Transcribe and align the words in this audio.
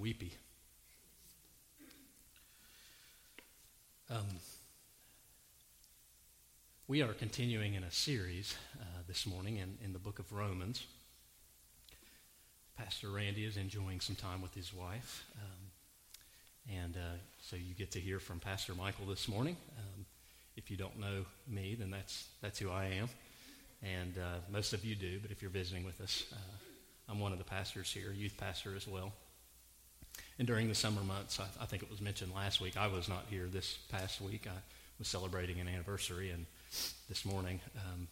weepy. 0.00 0.32
Um, 4.08 4.24
we 6.88 7.02
are 7.02 7.12
continuing 7.12 7.74
in 7.74 7.84
a 7.84 7.90
series 7.90 8.56
uh, 8.80 8.84
this 9.06 9.26
morning 9.26 9.58
in, 9.58 9.76
in 9.84 9.92
the 9.92 9.98
book 9.98 10.18
of 10.18 10.32
Romans. 10.32 10.86
Pastor 12.78 13.10
Randy 13.10 13.44
is 13.44 13.58
enjoying 13.58 14.00
some 14.00 14.16
time 14.16 14.40
with 14.40 14.54
his 14.54 14.72
wife. 14.72 15.22
Um, 15.36 16.74
and 16.80 16.96
uh, 16.96 17.18
so 17.42 17.56
you 17.56 17.74
get 17.74 17.90
to 17.90 18.00
hear 18.00 18.18
from 18.18 18.40
Pastor 18.40 18.74
Michael 18.74 19.04
this 19.04 19.28
morning. 19.28 19.56
Um, 19.78 20.06
if 20.56 20.70
you 20.70 20.78
don't 20.78 20.98
know 20.98 21.26
me, 21.46 21.76
then 21.78 21.90
that's, 21.90 22.24
that's 22.40 22.58
who 22.58 22.70
I 22.70 22.86
am. 22.86 23.10
And 23.82 24.16
uh, 24.16 24.38
most 24.50 24.72
of 24.72 24.82
you 24.82 24.94
do, 24.94 25.18
but 25.20 25.30
if 25.30 25.42
you're 25.42 25.50
visiting 25.50 25.84
with 25.84 26.00
us, 26.00 26.24
uh, 26.32 26.36
I'm 27.10 27.20
one 27.20 27.32
of 27.32 27.38
the 27.38 27.44
pastors 27.44 27.92
here, 27.92 28.12
youth 28.12 28.38
pastor 28.38 28.74
as 28.74 28.88
well. 28.88 29.12
And 30.40 30.46
during 30.46 30.68
the 30.68 30.74
summer 30.74 31.02
months, 31.02 31.38
I, 31.38 31.44
I, 31.62 31.66
think 31.66 31.82
it 31.82 31.90
was 31.90 32.00
mentioned 32.00 32.32
last 32.34 32.62
week, 32.62 32.78
I 32.78 32.86
was 32.86 33.10
not 33.10 33.26
here 33.28 33.46
this 33.46 33.76
past 33.92 34.22
week. 34.22 34.46
I 34.46 34.56
was 34.98 35.06
celebrating 35.06 35.60
an 35.60 35.68
anniversary, 35.68 36.30
and 36.30 36.46
this 37.10 37.26
morning, 37.26 37.60
um, 37.76 38.08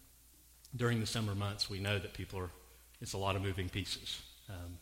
during 0.77 1.01
the 1.01 1.07
summer 1.07 1.35
months, 1.35 1.71
we 1.71 1.79
know 1.79 1.99
that 1.99 2.13
people 2.13 2.39
are, 2.41 2.51
it's 3.01 3.15
a 3.15 3.19
lot 3.19 3.35
of 3.35 3.41
moving 3.41 3.71
pieces. 3.71 4.21
Um, 4.51 4.77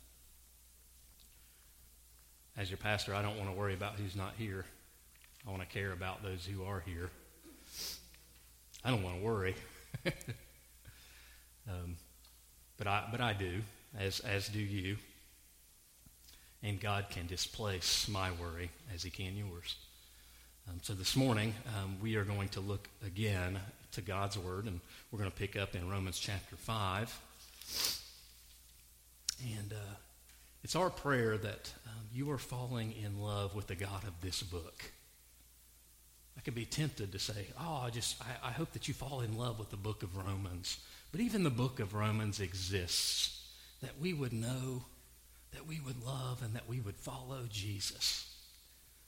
as 2.56 2.69
your 2.69 2.78
pastor, 2.78 3.14
I 3.14 3.22
don't 3.22 3.38
want 3.38 3.48
to 3.48 3.56
worry 3.56 3.74
about 3.74 3.92
who's 3.92 4.16
not 4.16 4.33
here. 4.36 4.64
I 5.47 5.50
want 5.50 5.62
to 5.62 5.69
care 5.69 5.92
about 5.92 6.24
those 6.24 6.44
who 6.44 6.64
are 6.64 6.83
here. 6.84 7.10
I 8.84 8.91
don't 8.91 9.05
want 9.05 9.20
to 9.20 9.24
worry. 9.24 9.55
um, 11.69 11.97
but 12.77 12.88
I, 12.88 13.05
but 13.08 13.20
I 13.20 13.34
do 13.34 13.60
as, 13.97 14.19
as 14.19 14.48
do 14.48 14.58
you. 14.58 14.97
And 16.62 16.80
God 16.80 17.06
can 17.10 17.27
displace 17.27 18.09
my 18.09 18.30
worry 18.33 18.70
as 18.95 19.02
He 19.02 19.10
can 19.10 19.37
yours. 19.37 19.77
Um, 20.69 20.80
so 20.83 20.95
this 20.95 21.14
morning, 21.14 21.55
um, 21.78 21.97
we 22.03 22.17
are 22.17 22.25
going 22.25 22.48
to 22.50 22.61
look 22.61 22.89
again 23.05 23.61
to 23.92 24.00
God's 24.00 24.39
Word, 24.39 24.64
and 24.64 24.80
we're 25.11 25.19
going 25.19 25.30
to 25.30 25.36
pick 25.36 25.56
up 25.56 25.75
in 25.75 25.89
Romans 25.89 26.19
chapter 26.19 26.56
5. 26.56 27.20
And 29.42 29.72
uh, 29.72 29.95
it's 30.64 30.75
our 30.75 30.91
prayer 30.91 31.36
that 31.36 31.72
um, 31.86 32.05
you 32.12 32.30
are 32.30 32.39
falling 32.39 32.92
in 32.92 33.20
love 33.20 33.55
with 33.55 33.69
the 33.69 33.77
God 33.77 34.02
of 34.05 34.20
this 34.20 34.42
book. 34.42 34.91
I 36.36 36.41
could 36.41 36.55
be 36.55 36.64
tempted 36.64 37.12
to 37.12 37.19
say, 37.19 37.47
oh, 37.61 37.83
I 37.84 37.91
just, 37.91 38.20
I, 38.20 38.48
I 38.48 38.50
hope 38.50 38.73
that 38.73 38.89
you 38.89 38.95
fall 38.95 39.20
in 39.20 39.39
love 39.39 39.58
with 39.58 39.70
the 39.70 39.77
book 39.77 40.02
of 40.02 40.17
Romans. 40.17 40.78
But 41.12 41.20
even 41.20 41.45
the 41.45 41.50
book 41.50 41.80
of 41.80 41.95
Romans 41.95 42.41
exists 42.41 43.47
that 43.83 44.00
we 44.00 44.12
would 44.12 44.33
know, 44.33 44.84
that 45.52 45.66
we 45.66 45.80
would 45.80 46.05
love, 46.05 46.42
and 46.42 46.55
that 46.55 46.69
we 46.69 46.80
would 46.80 46.97
follow 46.97 47.44
Jesus. 47.48 48.34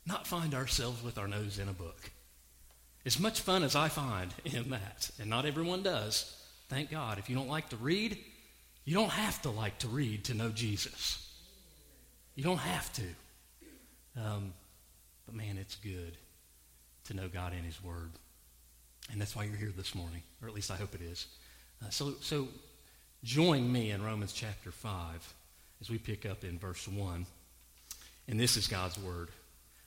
Not 0.07 0.27
find 0.27 0.55
ourselves 0.55 1.03
with 1.03 1.19
our 1.19 1.29
nose 1.29 1.59
in 1.59 1.69
a 1.69 1.73
book. 1.73 2.11
As 3.05 3.19
much 3.19 3.41
fun 3.41 3.63
as 3.63 3.77
I 3.77 3.89
find 3.89 4.33
in 4.45 4.71
that, 4.71 5.11
and 5.21 5.29
not 5.29 5.47
everyone 5.47 5.83
does, 5.83 6.35
thank 6.69 6.91
God. 6.91 7.19
If 7.19 7.29
you 7.29 7.37
don't 7.37 7.49
like 7.49 7.69
to 7.71 7.77
read, 7.77 8.19
you 8.85 8.95
don't 8.95 9.11
have 9.11 9.41
to 9.43 9.51
like 9.51 9.79
to 9.79 9.89
read 9.89 10.25
to 10.25 10.35
know 10.35 10.51
Jesus. 10.51 11.25
You 12.35 12.45
don't 12.45 12.59
have 12.59 12.93
to. 12.95 13.03
Um, 14.17 14.53
but 15.27 15.35
man, 15.35 15.59
it's 15.59 15.77
good 15.77 16.17
to 17.05 17.15
know 17.15 17.29
God 17.29 17.53
in 17.53 17.65
His 17.65 17.83
Word. 17.83 18.11
And 19.11 19.21
that's 19.21 19.35
why 19.35 19.45
you're 19.45 19.57
here 19.57 19.73
this 19.77 19.95
morning, 19.95 20.23
or 20.43 20.49
at 20.49 20.55
least 20.55 20.71
I 20.71 20.77
hope 20.77 20.95
it 20.95 21.01
is. 21.01 21.27
Uh, 21.83 21.91
so, 21.91 22.15
so 22.21 22.49
Join 23.25 23.71
me 23.71 23.91
in 23.91 24.05
Romans 24.05 24.33
chapter 24.33 24.71
5 24.71 25.35
as 25.81 25.91
we 25.91 25.99
pick 25.99 26.27
up 26.27 26.45
in 26.45 26.59
verse 26.59 26.87
1. 26.89 27.27
And 28.29 28.39
this 28.39 28.57
is 28.57 28.67
God's 28.67 28.99
word. 28.99 29.29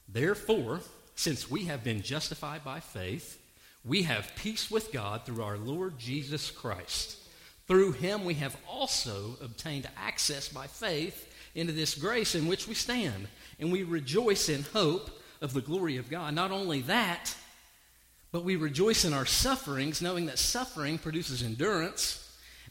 Therefore, 0.08 0.82
since 1.16 1.50
we 1.50 1.66
have 1.66 1.84
been 1.84 2.02
justified 2.02 2.64
by 2.64 2.80
faith, 2.80 3.40
we 3.84 4.04
have 4.04 4.36
peace 4.36 4.70
with 4.70 4.92
God 4.92 5.26
through 5.26 5.44
our 5.44 5.58
Lord 5.58 5.98
Jesus 5.98 6.52
Christ. 6.52 7.18
Through 7.68 7.94
him 7.94 8.26
we 8.26 8.36
have 8.36 8.58
also 8.68 9.38
obtained 9.42 9.88
access 9.98 10.50
by 10.50 10.68
faith 10.68 11.28
into 11.56 11.74
this 11.74 11.96
grace 11.96 12.36
in 12.36 12.48
which 12.48 12.68
we 12.68 12.74
stand, 12.74 13.28
and 13.60 13.72
we 13.72 13.84
rejoice 13.84 14.50
in 14.50 14.64
hope 14.64 15.10
of 15.42 15.54
the 15.54 15.62
glory 15.62 15.98
of 15.98 16.10
God. 16.10 16.34
Not 16.34 16.52
only 16.52 16.82
that, 16.82 17.36
but 18.32 18.44
we 18.44 18.56
rejoice 18.56 19.04
in 19.04 19.14
our 19.14 19.26
sufferings, 19.26 20.02
knowing 20.02 20.28
that 20.28 20.40
suffering 20.40 20.98
produces 20.98 21.44
endurance 21.44 22.31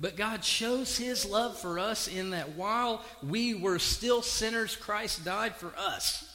But 0.00 0.16
God 0.16 0.44
shows 0.44 0.98
his 0.98 1.24
love 1.24 1.58
for 1.58 1.78
us 1.78 2.08
in 2.08 2.30
that 2.30 2.56
while 2.56 3.04
we 3.22 3.54
were 3.54 3.78
still 3.78 4.22
sinners, 4.22 4.76
Christ 4.76 5.24
died 5.24 5.56
for 5.56 5.72
us. 5.78 6.28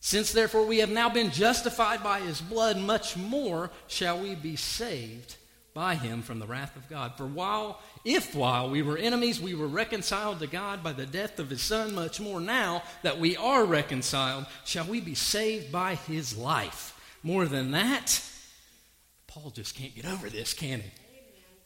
Since 0.00 0.32
therefore 0.32 0.66
we 0.66 0.78
have 0.78 0.90
now 0.90 1.10
been 1.10 1.30
justified 1.30 2.02
by 2.02 2.20
his 2.20 2.40
blood, 2.40 2.78
much 2.78 3.16
more 3.16 3.70
shall 3.86 4.18
we 4.18 4.34
be 4.34 4.56
saved 4.56 5.36
by 5.74 5.94
him 5.94 6.22
from 6.22 6.38
the 6.38 6.46
wrath 6.46 6.74
of 6.76 6.88
God. 6.88 7.16
For 7.16 7.26
while, 7.26 7.80
if 8.04 8.34
while 8.34 8.70
we 8.70 8.82
were 8.82 8.96
enemies, 8.98 9.40
we 9.40 9.54
were 9.54 9.68
reconciled 9.68 10.40
to 10.40 10.46
God 10.46 10.82
by 10.82 10.92
the 10.92 11.06
death 11.06 11.38
of 11.38 11.50
his 11.50 11.62
Son, 11.62 11.94
much 11.94 12.20
more 12.20 12.40
now 12.40 12.82
that 13.02 13.20
we 13.20 13.36
are 13.36 13.64
reconciled, 13.64 14.46
shall 14.64 14.84
we 14.84 15.00
be 15.00 15.14
saved 15.14 15.70
by 15.70 15.94
his 15.94 16.36
life. 16.36 16.98
More 17.22 17.46
than 17.46 17.70
that, 17.72 18.22
Paul 19.26 19.50
just 19.50 19.74
can't 19.76 19.94
get 19.94 20.06
over 20.06 20.28
this, 20.28 20.54
can 20.54 20.80
he? 20.80 20.90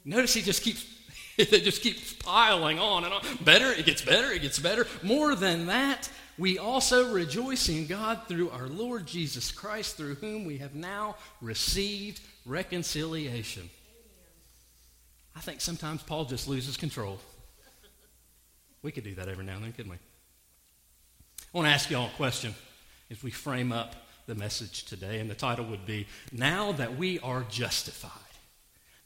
Notice 0.04 0.34
he 0.34 0.42
just 0.42 0.62
keeps 0.62 0.86
it 1.38 1.64
just 1.64 1.82
keeps 1.82 2.12
piling 2.12 2.78
on 2.78 3.04
and 3.04 3.12
on. 3.12 3.22
Better, 3.42 3.72
it 3.72 3.86
gets 3.86 4.02
better, 4.02 4.30
it 4.30 4.42
gets 4.42 4.58
better. 4.58 4.86
More 5.02 5.34
than 5.34 5.66
that, 5.66 6.08
we 6.38 6.58
also 6.58 7.12
rejoice 7.12 7.68
in 7.68 7.86
God 7.86 8.20
through 8.28 8.50
our 8.50 8.68
Lord 8.68 9.06
Jesus 9.06 9.50
Christ, 9.50 9.96
through 9.96 10.16
whom 10.16 10.44
we 10.44 10.58
have 10.58 10.74
now 10.74 11.16
received 11.40 12.20
reconciliation. 12.46 13.68
I 15.36 15.40
think 15.40 15.60
sometimes 15.60 16.02
Paul 16.02 16.24
just 16.24 16.46
loses 16.46 16.76
control. 16.76 17.18
We 18.82 18.92
could 18.92 19.04
do 19.04 19.14
that 19.14 19.28
every 19.28 19.44
now 19.44 19.56
and 19.56 19.64
then, 19.64 19.72
couldn't 19.72 19.90
we? 19.90 19.96
I 19.96 21.58
want 21.58 21.66
to 21.66 21.72
ask 21.72 21.90
you 21.90 21.96
all 21.96 22.06
a 22.06 22.16
question 22.16 22.54
as 23.10 23.22
we 23.22 23.30
frame 23.30 23.72
up 23.72 23.94
the 24.26 24.34
message 24.34 24.84
today, 24.84 25.20
and 25.20 25.30
the 25.30 25.34
title 25.34 25.64
would 25.66 25.86
be 25.86 26.06
Now 26.32 26.72
That 26.72 26.96
We 26.96 27.18
Are 27.20 27.44
Justified. 27.48 28.23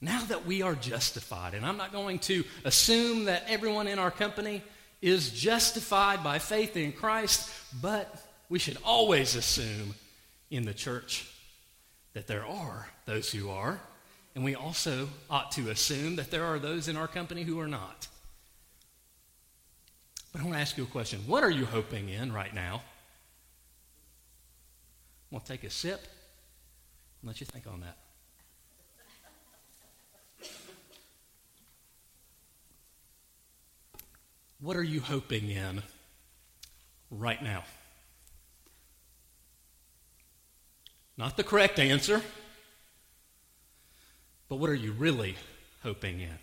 Now 0.00 0.25
that 0.26 0.47
we 0.47 0.62
are 0.62 0.75
justified, 0.75 1.54
and 1.54 1.66
I'm 1.66 1.76
not 1.76 1.92
going 1.92 2.20
to 2.20 2.44
assume 2.64 3.25
that 3.25 3.44
everyone 3.48 3.88
in 3.88 3.98
our 3.98 4.12
company 4.12 4.62
is 5.03 5.31
justified 5.31 6.22
by 6.22 6.38
faith 6.38 6.76
in 6.76 6.92
Christ, 6.92 7.50
but 7.81 8.22
we 8.48 8.59
should 8.59 8.78
always 8.84 9.34
assume 9.34 9.94
in 10.50 10.64
the 10.64 10.75
church 10.75 11.28
that 12.14 12.26
there 12.26 12.44
are 12.47 12.88
those 13.06 13.31
who 13.32 13.50
are, 13.50 13.81
and 14.34 14.44
we 14.44 14.54
also 14.54 15.09
ought 15.28 15.50
to 15.53 15.70
assume 15.70 16.16
that 16.16 16.30
there 16.30 16.44
are 16.44 16.59
those 16.59 16.88
in 16.88 16.97
our 16.97 17.09
company 17.09 17.42
who 17.42 17.59
are 17.59 17.69
not. 17.69 18.06
But 20.32 20.41
I 20.41 20.44
want 20.44 20.56
to 20.56 20.60
ask 20.60 20.76
you 20.76 20.84
a 20.84 20.86
question. 20.86 21.20
What 21.26 21.42
are 21.42 21.50
you 21.50 21.66
hoping 21.66 22.09
in 22.09 22.32
right 22.32 22.54
now? 22.54 22.82
I'm 25.30 25.38
going 25.38 25.42
to 25.42 25.48
take 25.48 25.65
a 25.65 25.70
sip 25.70 26.00
and 27.21 27.28
let 27.28 27.41
you 27.41 27.47
think 27.47 27.66
on 27.66 27.80
that. 27.80 27.97
What 34.60 34.77
are 34.77 34.83
you 34.83 35.01
hoping 35.01 35.51
in 35.51 35.83
right 37.10 37.43
now? 37.43 37.65
Not 41.16 41.37
the 41.37 41.45
correct 41.45 41.78
answer, 41.78 42.22
but 44.49 44.57
what 44.57 44.71
are 44.71 44.75
you 44.75 44.93
really 44.93 45.37
hoping 45.83 46.21
in? 46.21 46.39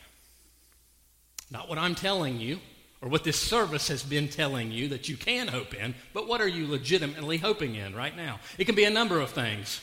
Not 1.51 1.69
what 1.69 1.77
I'm 1.77 1.95
telling 1.95 2.39
you 2.39 2.59
or 3.01 3.09
what 3.09 3.23
this 3.23 3.39
service 3.39 3.89
has 3.89 4.03
been 4.03 4.29
telling 4.29 4.71
you 4.71 4.89
that 4.89 5.09
you 5.09 5.17
can 5.17 5.47
hope 5.47 5.73
in, 5.73 5.93
but 6.13 6.27
what 6.27 6.41
are 6.41 6.47
you 6.47 6.67
legitimately 6.67 7.37
hoping 7.37 7.75
in 7.75 7.95
right 7.95 8.15
now? 8.15 8.39
It 8.57 8.65
can 8.65 8.75
be 8.75 8.85
a 8.85 8.89
number 8.89 9.19
of 9.19 9.29
things. 9.29 9.81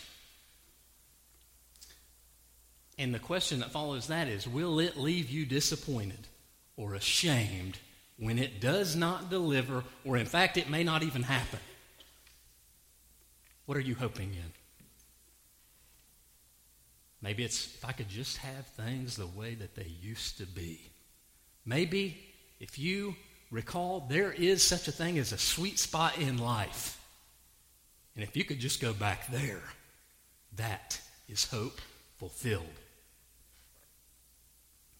And 2.99 3.15
the 3.15 3.19
question 3.19 3.61
that 3.61 3.71
follows 3.73 4.09
that 4.09 4.29
is 4.29 4.47
will 4.47 4.79
it 4.79 4.97
leave 4.97 5.31
you 5.31 5.45
disappointed 5.47 6.27
or 6.77 6.95
ashamed 6.95 7.79
when 8.19 8.39
it 8.39 8.61
does 8.61 8.95
not 8.95 9.31
deliver, 9.31 9.85
or 10.05 10.17
in 10.17 10.27
fact, 10.27 10.57
it 10.57 10.71
may 10.71 10.85
not 10.85 11.03
even 11.03 11.23
happen? 11.23 11.61
What 13.67 13.77
are 13.77 13.81
you 13.81 13.95
hoping 13.95 14.35
in? 14.35 14.53
Maybe 17.21 17.45
it's 17.45 17.67
if 17.67 17.85
I 17.85 17.93
could 17.93 18.09
just 18.09 18.39
have 18.39 18.67
things 18.67 19.17
the 19.17 19.27
way 19.27 19.55
that 19.55 19.77
they 19.77 19.91
used 20.01 20.39
to 20.39 20.47
be. 20.47 20.81
Maybe 21.65 22.19
if 22.59 22.79
you 22.79 23.15
recall, 23.51 24.07
there 24.09 24.33
is 24.33 24.63
such 24.63 24.89
a 24.89 24.93
thing 24.93 25.19
as 25.19 25.33
a 25.33 25.39
sweet 25.39 25.79
spot 25.79 26.19
in 26.19 26.39
life. 26.39 27.01
And 28.17 28.25
if 28.25 28.37
you 28.37 28.45
could 28.45 28.59
just 28.59 28.81
go 28.81 28.93
back 28.93 29.31
there, 29.31 29.63
that 30.57 31.01
is 31.29 31.47
hope 31.47 31.81
fulfilled. 32.19 32.67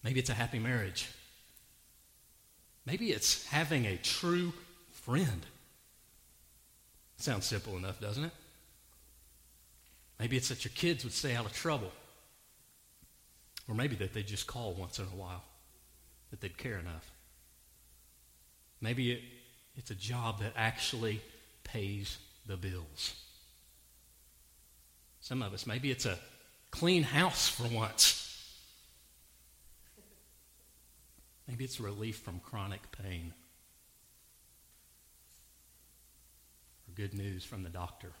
Maybe 0.03 0.19
it's 0.19 0.29
a 0.29 0.33
happy 0.33 0.59
marriage. 0.59 1.09
Maybe 2.85 3.11
it's 3.11 3.45
having 3.47 3.85
a 3.85 3.97
true 3.97 4.53
friend. 4.91 5.45
Sounds 7.17 7.45
simple 7.45 7.77
enough, 7.77 7.99
doesn't 7.99 8.25
it? 8.25 8.31
Maybe 10.19 10.37
it's 10.37 10.49
that 10.49 10.65
your 10.65 10.73
kids 10.75 11.03
would 11.03 11.13
stay 11.13 11.35
out 11.35 11.45
of 11.45 11.53
trouble. 11.53 11.91
Or 13.67 13.75
maybe 13.75 13.95
that 13.97 14.13
they 14.13 14.23
just 14.23 14.47
call 14.47 14.73
once 14.73 14.99
in 14.99 15.05
a 15.05 15.15
while, 15.15 15.43
that 16.31 16.41
they'd 16.41 16.57
care 16.57 16.77
enough. 16.77 17.09
Maybe 18.81 19.13
it, 19.13 19.21
it's 19.75 19.91
a 19.91 19.95
job 19.95 20.39
that 20.41 20.53
actually 20.57 21.21
pays 21.63 22.17
the 22.45 22.57
bills. 22.57 23.15
Some 25.21 25.41
of 25.41 25.53
us, 25.53 25.65
maybe 25.65 25.89
it's 25.89 26.05
a 26.05 26.19
clean 26.71 27.03
house 27.03 27.47
for 27.47 27.63
once. 27.73 28.22
Maybe 31.47 31.63
it's 31.65 31.79
relief 31.79 32.17
from 32.17 32.39
chronic 32.39 32.81
pain. 32.91 33.33
Or 36.87 36.93
good 36.95 37.13
news 37.13 37.43
from 37.43 37.63
the 37.63 37.69
doctor. 37.69 38.11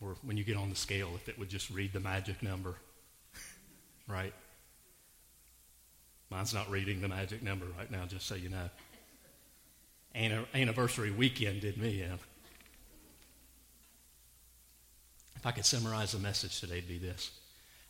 Or 0.00 0.16
when 0.22 0.36
you 0.36 0.44
get 0.44 0.56
on 0.56 0.70
the 0.70 0.76
scale, 0.76 1.10
if 1.14 1.28
it 1.28 1.38
would 1.38 1.50
just 1.50 1.68
read 1.70 1.92
the 1.92 2.00
magic 2.00 2.42
number, 2.42 2.76
right? 4.08 4.32
Mine's 6.30 6.54
not 6.54 6.70
reading 6.70 7.02
the 7.02 7.08
magic 7.08 7.42
number 7.42 7.66
right 7.76 7.90
now, 7.90 8.06
just 8.06 8.26
so 8.26 8.34
you 8.34 8.48
know. 8.48 8.70
Anniversary 10.54 11.10
weekend 11.10 11.60
did 11.60 11.76
me 11.76 12.02
in. 12.02 12.18
If 15.36 15.44
I 15.46 15.50
could 15.52 15.66
summarize 15.66 16.12
the 16.12 16.18
message 16.18 16.60
today, 16.60 16.78
it'd 16.78 16.88
be 16.88 16.98
this. 16.98 17.30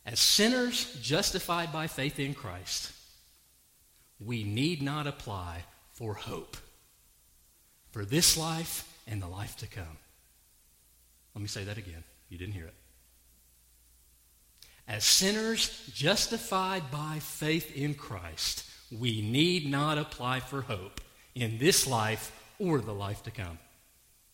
As 0.05 0.19
sinners 0.19 0.97
justified 1.01 1.71
by 1.71 1.87
faith 1.87 2.19
in 2.19 2.33
Christ, 2.33 2.91
we 4.19 4.43
need 4.43 4.81
not 4.81 5.07
apply 5.07 5.63
for 5.93 6.13
hope 6.13 6.57
for 7.91 8.05
this 8.05 8.37
life 8.37 8.87
and 9.07 9.21
the 9.21 9.27
life 9.27 9.57
to 9.57 9.67
come. 9.67 9.97
Let 11.35 11.41
me 11.41 11.47
say 11.47 11.63
that 11.65 11.77
again. 11.77 12.03
You 12.29 12.37
didn't 12.37 12.53
hear 12.53 12.65
it. 12.65 12.73
As 14.87 15.03
sinners 15.05 15.89
justified 15.93 16.89
by 16.91 17.19
faith 17.19 17.75
in 17.75 17.93
Christ, 17.93 18.65
we 18.91 19.21
need 19.21 19.69
not 19.69 19.97
apply 19.97 20.39
for 20.39 20.61
hope 20.61 20.99
in 21.35 21.57
this 21.59 21.87
life 21.87 22.31
or 22.59 22.79
the 22.79 22.93
life 22.93 23.23
to 23.23 23.31
come. 23.31 23.59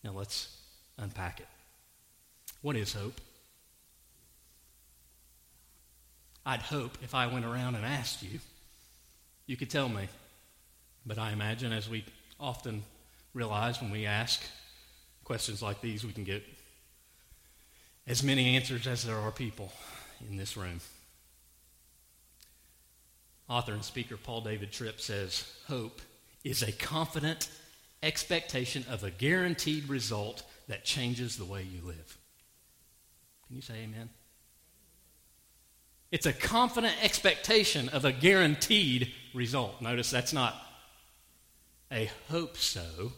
Now 0.02 0.12
let's 0.12 0.56
unpack 0.96 1.40
it. 1.40 1.46
What 2.62 2.76
is 2.76 2.92
hope? 2.92 3.20
I'd 6.48 6.62
hope 6.62 6.96
if 7.02 7.14
I 7.14 7.26
went 7.26 7.44
around 7.44 7.74
and 7.74 7.84
asked 7.84 8.22
you, 8.22 8.40
you 9.44 9.54
could 9.58 9.68
tell 9.68 9.86
me. 9.86 10.08
But 11.04 11.18
I 11.18 11.32
imagine, 11.32 11.72
as 11.72 11.90
we 11.90 12.06
often 12.40 12.84
realize 13.34 13.82
when 13.82 13.90
we 13.90 14.06
ask 14.06 14.40
questions 15.24 15.60
like 15.60 15.82
these, 15.82 16.06
we 16.06 16.12
can 16.12 16.24
get 16.24 16.42
as 18.06 18.22
many 18.22 18.56
answers 18.56 18.86
as 18.86 19.04
there 19.04 19.18
are 19.18 19.30
people 19.30 19.70
in 20.26 20.38
this 20.38 20.56
room. 20.56 20.80
Author 23.46 23.74
and 23.74 23.84
speaker 23.84 24.16
Paul 24.16 24.40
David 24.40 24.72
Tripp 24.72 25.02
says 25.02 25.44
hope 25.66 26.00
is 26.44 26.62
a 26.62 26.72
confident 26.72 27.50
expectation 28.02 28.86
of 28.88 29.04
a 29.04 29.10
guaranteed 29.10 29.86
result 29.90 30.44
that 30.66 30.86
changes 30.86 31.36
the 31.36 31.44
way 31.44 31.62
you 31.62 31.86
live. 31.86 32.16
Can 33.46 33.56
you 33.56 33.62
say 33.62 33.74
amen? 33.84 34.08
It's 36.10 36.26
a 36.26 36.32
confident 36.32 36.94
expectation 37.02 37.90
of 37.90 38.04
a 38.04 38.12
guaranteed 38.12 39.12
result. 39.34 39.82
Notice 39.82 40.10
that's 40.10 40.32
not 40.32 40.54
a 41.92 42.10
hope 42.28 42.56
so, 42.56 43.12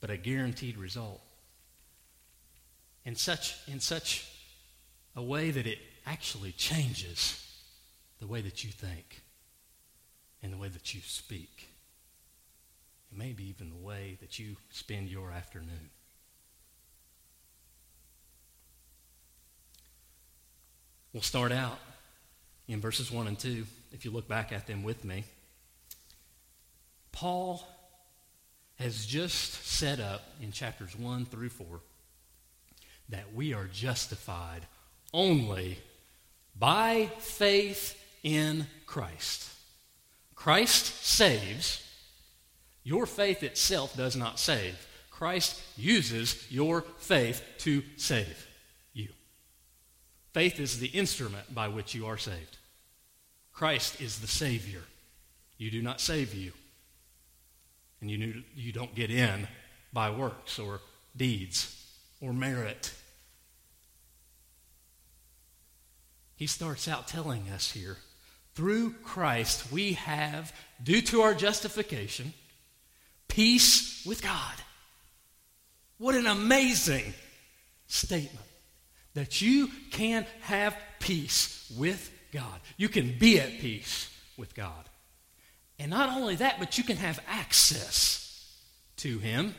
but 0.00 0.10
a 0.10 0.16
guaranteed 0.16 0.76
result. 0.76 1.20
In 3.04 3.16
such, 3.16 3.56
in 3.66 3.80
such 3.80 4.28
a 5.16 5.22
way 5.22 5.50
that 5.50 5.66
it 5.66 5.78
actually 6.06 6.52
changes 6.52 7.44
the 8.20 8.26
way 8.26 8.40
that 8.42 8.62
you 8.62 8.70
think 8.70 9.22
and 10.42 10.52
the 10.52 10.56
way 10.56 10.68
that 10.68 10.94
you 10.94 11.00
speak. 11.00 11.68
And 13.10 13.18
maybe 13.18 13.48
even 13.48 13.70
the 13.70 13.84
way 13.84 14.18
that 14.20 14.38
you 14.38 14.56
spend 14.70 15.08
your 15.08 15.32
afternoon. 15.32 15.90
We'll 21.12 21.22
start 21.22 21.50
out 21.50 21.78
in 22.68 22.80
verses 22.80 23.10
1 23.10 23.26
and 23.26 23.38
2, 23.38 23.66
if 23.92 24.04
you 24.04 24.12
look 24.12 24.28
back 24.28 24.52
at 24.52 24.68
them 24.68 24.84
with 24.84 25.04
me. 25.04 25.24
Paul 27.10 27.66
has 28.78 29.04
just 29.04 29.66
set 29.66 29.98
up 29.98 30.22
in 30.40 30.52
chapters 30.52 30.96
1 30.96 31.26
through 31.26 31.48
4 31.48 31.66
that 33.08 33.34
we 33.34 33.52
are 33.52 33.64
justified 33.64 34.62
only 35.12 35.78
by 36.56 37.10
faith 37.18 38.00
in 38.22 38.66
Christ. 38.86 39.48
Christ 40.36 41.04
saves. 41.04 41.84
Your 42.84 43.04
faith 43.04 43.42
itself 43.42 43.96
does 43.96 44.16
not 44.16 44.38
save. 44.38 44.76
Christ 45.10 45.60
uses 45.76 46.46
your 46.50 46.82
faith 46.98 47.42
to 47.58 47.82
save. 47.96 48.46
Faith 50.32 50.60
is 50.60 50.78
the 50.78 50.88
instrument 50.88 51.54
by 51.54 51.68
which 51.68 51.94
you 51.94 52.06
are 52.06 52.18
saved. 52.18 52.58
Christ 53.52 54.00
is 54.00 54.20
the 54.20 54.26
Savior. 54.26 54.82
You 55.58 55.70
do 55.70 55.82
not 55.82 56.00
save 56.00 56.34
you. 56.34 56.52
And 58.00 58.10
you, 58.10 58.42
you 58.54 58.72
don't 58.72 58.94
get 58.94 59.10
in 59.10 59.48
by 59.92 60.10
works 60.10 60.58
or 60.58 60.80
deeds 61.16 61.76
or 62.20 62.32
merit. 62.32 62.94
He 66.36 66.46
starts 66.46 66.88
out 66.88 67.08
telling 67.08 67.48
us 67.50 67.72
here 67.72 67.98
through 68.54 68.92
Christ 69.04 69.70
we 69.70 69.94
have, 69.94 70.54
due 70.82 71.02
to 71.02 71.22
our 71.22 71.34
justification, 71.34 72.32
peace 73.28 74.04
with 74.06 74.22
God. 74.22 74.54
What 75.98 76.14
an 76.14 76.26
amazing 76.26 77.12
statement 77.88 78.46
that 79.20 79.42
you 79.42 79.68
can 79.90 80.24
have 80.40 80.74
peace 80.98 81.70
with 81.76 82.10
God. 82.32 82.58
You 82.78 82.88
can 82.88 83.18
be 83.18 83.38
at 83.38 83.58
peace 83.58 84.08
with 84.38 84.54
God. 84.54 84.88
And 85.78 85.90
not 85.90 86.16
only 86.16 86.36
that, 86.36 86.58
but 86.58 86.78
you 86.78 86.84
can 86.84 86.96
have 86.96 87.20
access 87.28 88.50
to 88.96 89.18
Him. 89.18 89.54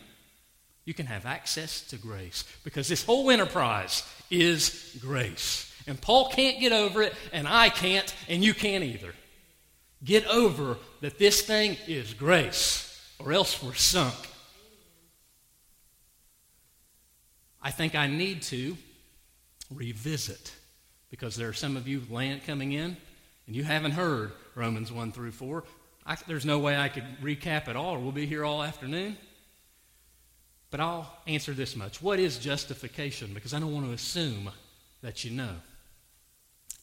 You 0.84 0.96
can 0.96 1.06
have 1.06 1.28
access 1.28 1.82
to 1.90 1.98
grace 1.98 2.44
because 2.64 2.88
this 2.88 3.06
whole 3.06 3.30
enterprise 3.30 4.02
is 4.32 4.98
grace. 5.00 5.72
And 5.86 6.02
Paul 6.02 6.32
can't 6.32 6.60
get 6.60 6.72
over 6.72 7.04
it, 7.04 7.14
and 7.32 7.48
I 7.48 7.70
can't, 7.70 8.12
and 8.28 8.44
you 8.44 8.56
can't 8.56 8.84
either. 8.84 9.14
Get 10.04 10.26
over 10.26 10.78
that 11.02 11.20
this 11.20 11.44
thing 11.44 11.78
is 11.86 12.16
grace, 12.16 13.00
or 13.20 13.32
else 13.32 13.62
we're 13.62 13.76
sunk. 13.76 14.16
I 17.62 17.70
think 17.70 17.94
I 17.94 18.08
need 18.08 18.42
to 18.44 18.76
revisit. 19.74 20.54
Because 21.10 21.36
there 21.36 21.50
are 21.50 21.54
some 21.54 21.76
of 21.78 21.88
you 21.88 22.04
land 22.10 22.46
coming 22.46 22.72
in 22.72 22.96
and 23.48 23.56
you 23.56 23.64
haven't 23.64 23.92
heard 23.92 24.32
Romans 24.56 24.92
1 24.92 25.12
through 25.12 25.32
4. 25.32 25.64
I, 26.06 26.18
there's 26.28 26.46
no 26.46 26.60
way 26.60 26.78
I 26.78 26.90
could 26.90 27.06
recap 27.22 27.68
it 27.68 27.76
all, 27.76 28.00
we'll 28.00 28.12
be 28.12 28.26
here 28.26 28.46
all 28.46 28.64
afternoon. 28.64 29.18
But 30.70 30.80
I'll 30.80 31.14
answer 31.28 31.54
this 31.54 31.76
much. 31.76 32.02
What 32.02 32.18
is 32.20 32.40
justification? 32.40 33.34
Because 33.34 33.54
I 33.54 33.60
don't 33.60 33.74
want 33.74 33.88
to 33.88 33.92
assume 33.92 34.50
that 35.02 35.26
you 35.26 35.32
know. 35.32 35.56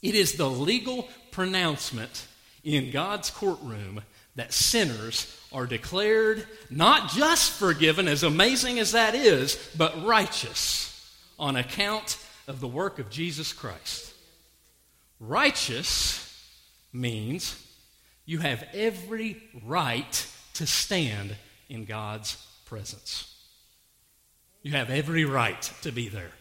It 0.02 0.14
is 0.14 0.34
the 0.34 0.48
legal 0.48 1.08
pronouncement 1.30 2.26
in 2.62 2.90
God's 2.90 3.30
courtroom 3.30 4.02
that 4.36 4.52
sinners 4.52 5.34
are 5.52 5.66
declared 5.66 6.46
not 6.70 7.10
just 7.10 7.50
forgiven, 7.52 8.06
as 8.06 8.22
amazing 8.22 8.78
as 8.78 8.92
that 8.92 9.14
is, 9.14 9.58
but 9.76 10.04
righteous 10.04 10.84
on 11.38 11.56
account 11.56 12.18
of 12.48 12.60
the 12.60 12.66
work 12.66 12.98
of 12.98 13.10
Jesus 13.10 13.52
Christ. 13.52 14.14
Righteous 15.20 16.24
means 16.92 17.62
you 18.24 18.38
have 18.38 18.64
every 18.72 19.40
right 19.64 20.26
to 20.54 20.66
stand 20.66 21.36
in 21.68 21.84
God's 21.84 22.36
presence. 22.64 23.34
You 24.62 24.72
have 24.72 24.90
every 24.90 25.24
right 25.24 25.60
to 25.82 25.92
be 25.92 26.08
there. 26.08 26.32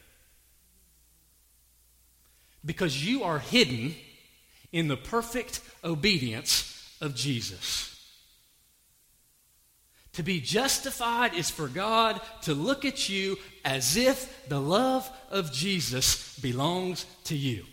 Because 2.66 3.06
you 3.06 3.24
are 3.24 3.40
hidden 3.40 3.94
in 4.72 4.88
the 4.88 4.98
perfect 4.98 5.62
obedience 5.84 6.96
of 7.02 7.16
Jesus. 7.16 7.97
To 10.18 10.24
be 10.24 10.42
justified 10.42 11.36
is 11.36 11.52
for 11.52 11.68
God 11.68 12.20
to 12.42 12.56
look 12.56 12.86
at 12.86 13.08
you 13.08 13.38
as 13.64 13.96
if 13.96 14.48
the 14.50 14.60
love 14.60 15.08
of 15.30 15.54
Jesus 15.54 16.40
belongs 16.40 17.06
to 17.26 17.38
you. 17.38 17.66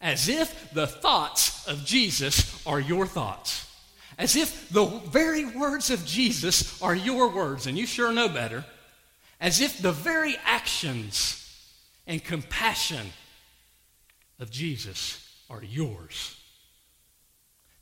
As 0.00 0.28
if 0.28 0.72
the 0.72 0.86
thoughts 0.86 1.66
of 1.66 1.84
Jesus 1.84 2.64
are 2.64 2.78
your 2.78 3.08
thoughts. 3.08 3.68
As 4.16 4.36
if 4.36 4.68
the 4.68 4.84
very 4.84 5.44
words 5.44 5.90
of 5.90 6.06
Jesus 6.06 6.80
are 6.80 6.94
your 6.94 7.28
words, 7.34 7.66
and 7.66 7.76
you 7.76 7.86
sure 7.86 8.12
know 8.12 8.28
better. 8.28 8.64
As 9.40 9.60
if 9.60 9.82
the 9.82 9.90
very 9.90 10.36
actions 10.44 11.44
and 12.06 12.22
compassion 12.22 13.08
of 14.38 14.48
Jesus 14.48 15.28
are 15.50 15.64
yours. 15.64 16.36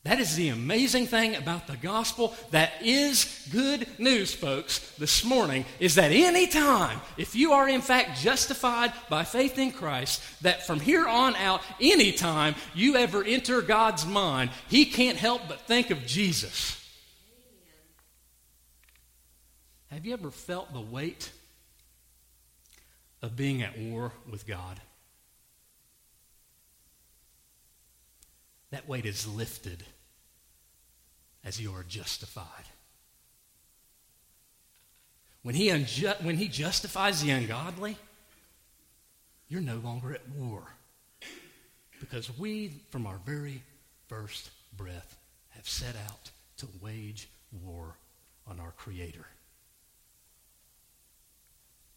That 0.02 0.18
is 0.18 0.34
the 0.34 0.48
amazing 0.48 1.08
thing 1.08 1.36
about 1.36 1.66
the 1.66 1.76
gospel 1.76 2.34
that 2.52 2.72
is 2.82 3.46
good 3.52 3.86
news, 3.98 4.32
folks, 4.32 4.78
this 4.96 5.24
morning, 5.24 5.66
is 5.78 5.96
that 5.96 6.10
any 6.10 6.46
time, 6.46 7.02
if 7.18 7.34
you 7.34 7.52
are 7.52 7.68
in 7.68 7.82
fact 7.82 8.18
justified 8.18 8.94
by 9.10 9.24
faith 9.24 9.58
in 9.58 9.72
Christ, 9.72 10.22
that 10.40 10.66
from 10.66 10.80
here 10.80 11.06
on 11.06 11.36
out, 11.36 11.60
anytime 11.82 12.54
you 12.74 12.96
ever 12.96 13.22
enter 13.22 13.60
God's 13.60 14.06
mind, 14.06 14.50
He 14.68 14.86
can't 14.86 15.18
help 15.18 15.42
but 15.48 15.60
think 15.62 15.90
of 15.90 16.06
Jesus. 16.06 16.78
Have 19.90 20.06
you 20.06 20.14
ever 20.14 20.30
felt 20.30 20.72
the 20.72 20.80
weight 20.80 21.30
of 23.20 23.36
being 23.36 23.62
at 23.62 23.78
war 23.78 24.12
with 24.30 24.46
God? 24.46 24.80
That 28.70 28.88
weight 28.88 29.06
is 29.06 29.26
lifted 29.26 29.84
as 31.44 31.60
you 31.60 31.72
are 31.72 31.84
justified. 31.84 32.46
When 35.42 35.54
he, 35.54 35.68
unju- 35.68 36.22
when 36.22 36.36
he 36.36 36.48
justifies 36.48 37.22
the 37.22 37.30
ungodly, 37.30 37.96
you're 39.48 39.60
no 39.60 39.76
longer 39.76 40.12
at 40.12 40.28
war. 40.36 40.62
Because 41.98 42.36
we, 42.38 42.72
from 42.90 43.06
our 43.06 43.18
very 43.24 43.62
first 44.08 44.50
breath, 44.76 45.16
have 45.50 45.68
set 45.68 45.96
out 46.08 46.30
to 46.58 46.68
wage 46.80 47.28
war 47.64 47.96
on 48.46 48.60
our 48.60 48.72
Creator. 48.72 49.26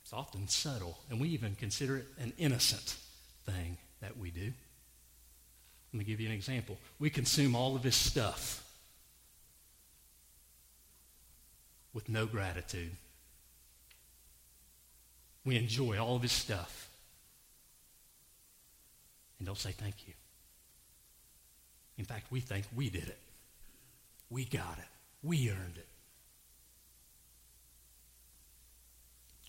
It's 0.03 0.13
often 0.13 0.47
subtle, 0.47 0.97
and 1.09 1.19
we 1.19 1.29
even 1.29 1.55
consider 1.55 1.97
it 1.97 2.07
an 2.19 2.33
innocent 2.37 2.95
thing 3.45 3.77
that 4.01 4.17
we 4.17 4.31
do. 4.31 4.51
Let 5.93 5.99
me 5.99 6.05
give 6.05 6.19
you 6.19 6.27
an 6.27 6.33
example. 6.33 6.79
We 6.97 7.11
consume 7.11 7.55
all 7.55 7.75
of 7.75 7.83
his 7.83 7.95
stuff 7.95 8.63
with 11.93 12.09
no 12.09 12.25
gratitude. 12.25 12.91
We 15.45 15.55
enjoy 15.55 15.99
all 15.99 16.15
of 16.15 16.23
his 16.23 16.31
stuff 16.31 16.89
and 19.37 19.45
don't 19.45 19.57
say 19.57 19.71
thank 19.71 20.07
you. 20.07 20.13
In 21.99 22.05
fact, 22.05 22.31
we 22.31 22.39
think 22.39 22.65
we 22.75 22.89
did 22.89 23.07
it. 23.07 23.19
We 24.31 24.45
got 24.45 24.79
it. 24.79 24.87
We 25.21 25.51
earned 25.51 25.77
it. 25.77 25.87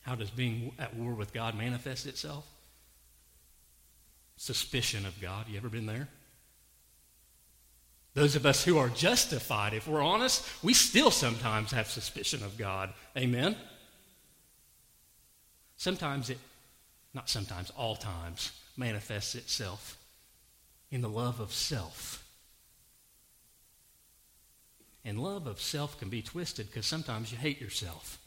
How 0.02 0.14
does 0.14 0.28
being 0.28 0.72
at 0.78 0.94
war 0.94 1.14
with 1.14 1.32
God 1.32 1.56
manifest 1.56 2.06
itself? 2.06 2.46
Suspicion 4.36 5.06
of 5.06 5.18
God. 5.22 5.48
You 5.48 5.56
ever 5.56 5.70
been 5.70 5.86
there? 5.86 6.08
Those 8.14 8.36
of 8.36 8.46
us 8.46 8.64
who 8.64 8.78
are 8.78 8.88
justified, 8.88 9.74
if 9.74 9.88
we're 9.88 10.02
honest, 10.02 10.44
we 10.62 10.72
still 10.72 11.10
sometimes 11.10 11.72
have 11.72 11.88
suspicion 11.88 12.44
of 12.44 12.56
God. 12.56 12.92
Amen? 13.16 13.56
Sometimes 15.76 16.30
it, 16.30 16.38
not 17.12 17.28
sometimes, 17.28 17.70
all 17.76 17.96
times, 17.96 18.52
manifests 18.76 19.34
itself 19.34 19.98
in 20.92 21.00
the 21.00 21.08
love 21.08 21.40
of 21.40 21.52
self. 21.52 22.24
And 25.04 25.18
love 25.18 25.48
of 25.48 25.60
self 25.60 25.98
can 25.98 26.08
be 26.08 26.22
twisted 26.22 26.68
because 26.68 26.86
sometimes 26.86 27.32
you 27.32 27.38
hate 27.38 27.60
yourself. 27.60 28.18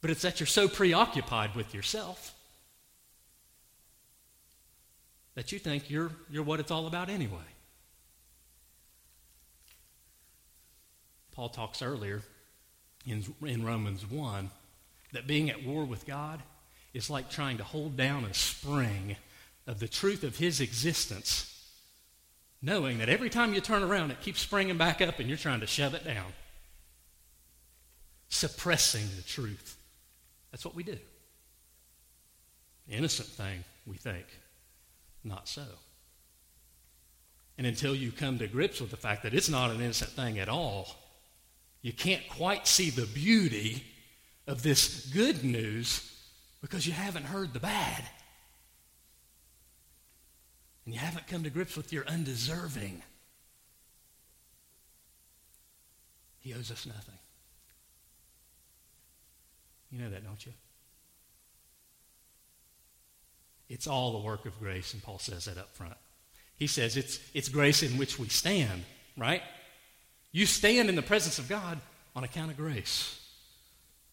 But 0.00 0.10
it's 0.10 0.22
that 0.22 0.40
you're 0.40 0.46
so 0.48 0.66
preoccupied 0.66 1.54
with 1.54 1.72
yourself 1.72 2.34
that 5.36 5.52
you 5.52 5.60
think 5.60 5.88
you're, 5.88 6.10
you're 6.28 6.42
what 6.42 6.58
it's 6.58 6.72
all 6.72 6.88
about 6.88 7.08
anyway. 7.08 7.38
Paul 11.40 11.48
talks 11.48 11.80
earlier 11.80 12.20
in, 13.06 13.24
in 13.40 13.64
Romans 13.64 14.04
1 14.04 14.50
that 15.14 15.26
being 15.26 15.48
at 15.48 15.64
war 15.64 15.86
with 15.86 16.06
God 16.06 16.42
is 16.92 17.08
like 17.08 17.30
trying 17.30 17.56
to 17.56 17.64
hold 17.64 17.96
down 17.96 18.26
a 18.26 18.34
spring 18.34 19.16
of 19.66 19.80
the 19.80 19.88
truth 19.88 20.22
of 20.22 20.36
his 20.36 20.60
existence, 20.60 21.66
knowing 22.60 22.98
that 22.98 23.08
every 23.08 23.30
time 23.30 23.54
you 23.54 23.62
turn 23.62 23.82
around, 23.82 24.10
it 24.10 24.20
keeps 24.20 24.38
springing 24.38 24.76
back 24.76 25.00
up 25.00 25.18
and 25.18 25.30
you're 25.30 25.38
trying 25.38 25.60
to 25.60 25.66
shove 25.66 25.94
it 25.94 26.04
down. 26.04 26.26
Suppressing 28.28 29.06
the 29.16 29.22
truth. 29.22 29.78
That's 30.50 30.66
what 30.66 30.74
we 30.74 30.82
do. 30.82 30.98
Innocent 32.86 33.28
thing, 33.28 33.64
we 33.86 33.96
think. 33.96 34.26
Not 35.24 35.48
so. 35.48 35.64
And 37.56 37.66
until 37.66 37.94
you 37.94 38.12
come 38.12 38.38
to 38.40 38.46
grips 38.46 38.78
with 38.78 38.90
the 38.90 38.98
fact 38.98 39.22
that 39.22 39.32
it's 39.32 39.48
not 39.48 39.70
an 39.70 39.80
innocent 39.80 40.10
thing 40.10 40.38
at 40.38 40.50
all, 40.50 40.99
you 41.82 41.92
can't 41.92 42.28
quite 42.28 42.66
see 42.66 42.90
the 42.90 43.06
beauty 43.06 43.84
of 44.46 44.62
this 44.62 45.06
good 45.06 45.44
news 45.44 46.06
because 46.60 46.86
you 46.86 46.92
haven't 46.92 47.24
heard 47.24 47.52
the 47.52 47.60
bad. 47.60 48.04
And 50.84 50.94
you 50.94 51.00
haven't 51.00 51.26
come 51.26 51.44
to 51.44 51.50
grips 51.50 51.76
with 51.76 51.92
your 51.92 52.04
undeserving. 52.06 53.02
He 56.40 56.54
owes 56.54 56.70
us 56.70 56.86
nothing. 56.86 57.18
You 59.90 60.00
know 60.00 60.10
that, 60.10 60.24
don't 60.24 60.44
you? 60.44 60.52
It's 63.68 63.86
all 63.86 64.12
the 64.12 64.18
work 64.18 64.46
of 64.46 64.58
grace, 64.58 64.94
and 64.94 65.02
Paul 65.02 65.18
says 65.18 65.44
that 65.44 65.58
up 65.58 65.74
front. 65.74 65.96
He 66.56 66.66
says 66.66 66.96
it's, 66.96 67.20
it's 67.34 67.48
grace 67.48 67.82
in 67.82 67.96
which 67.98 68.18
we 68.18 68.28
stand, 68.28 68.84
right? 69.16 69.42
You 70.32 70.46
stand 70.46 70.88
in 70.88 70.96
the 70.96 71.02
presence 71.02 71.38
of 71.38 71.48
God 71.48 71.80
on 72.14 72.24
account 72.24 72.50
of 72.50 72.56
grace. 72.56 73.18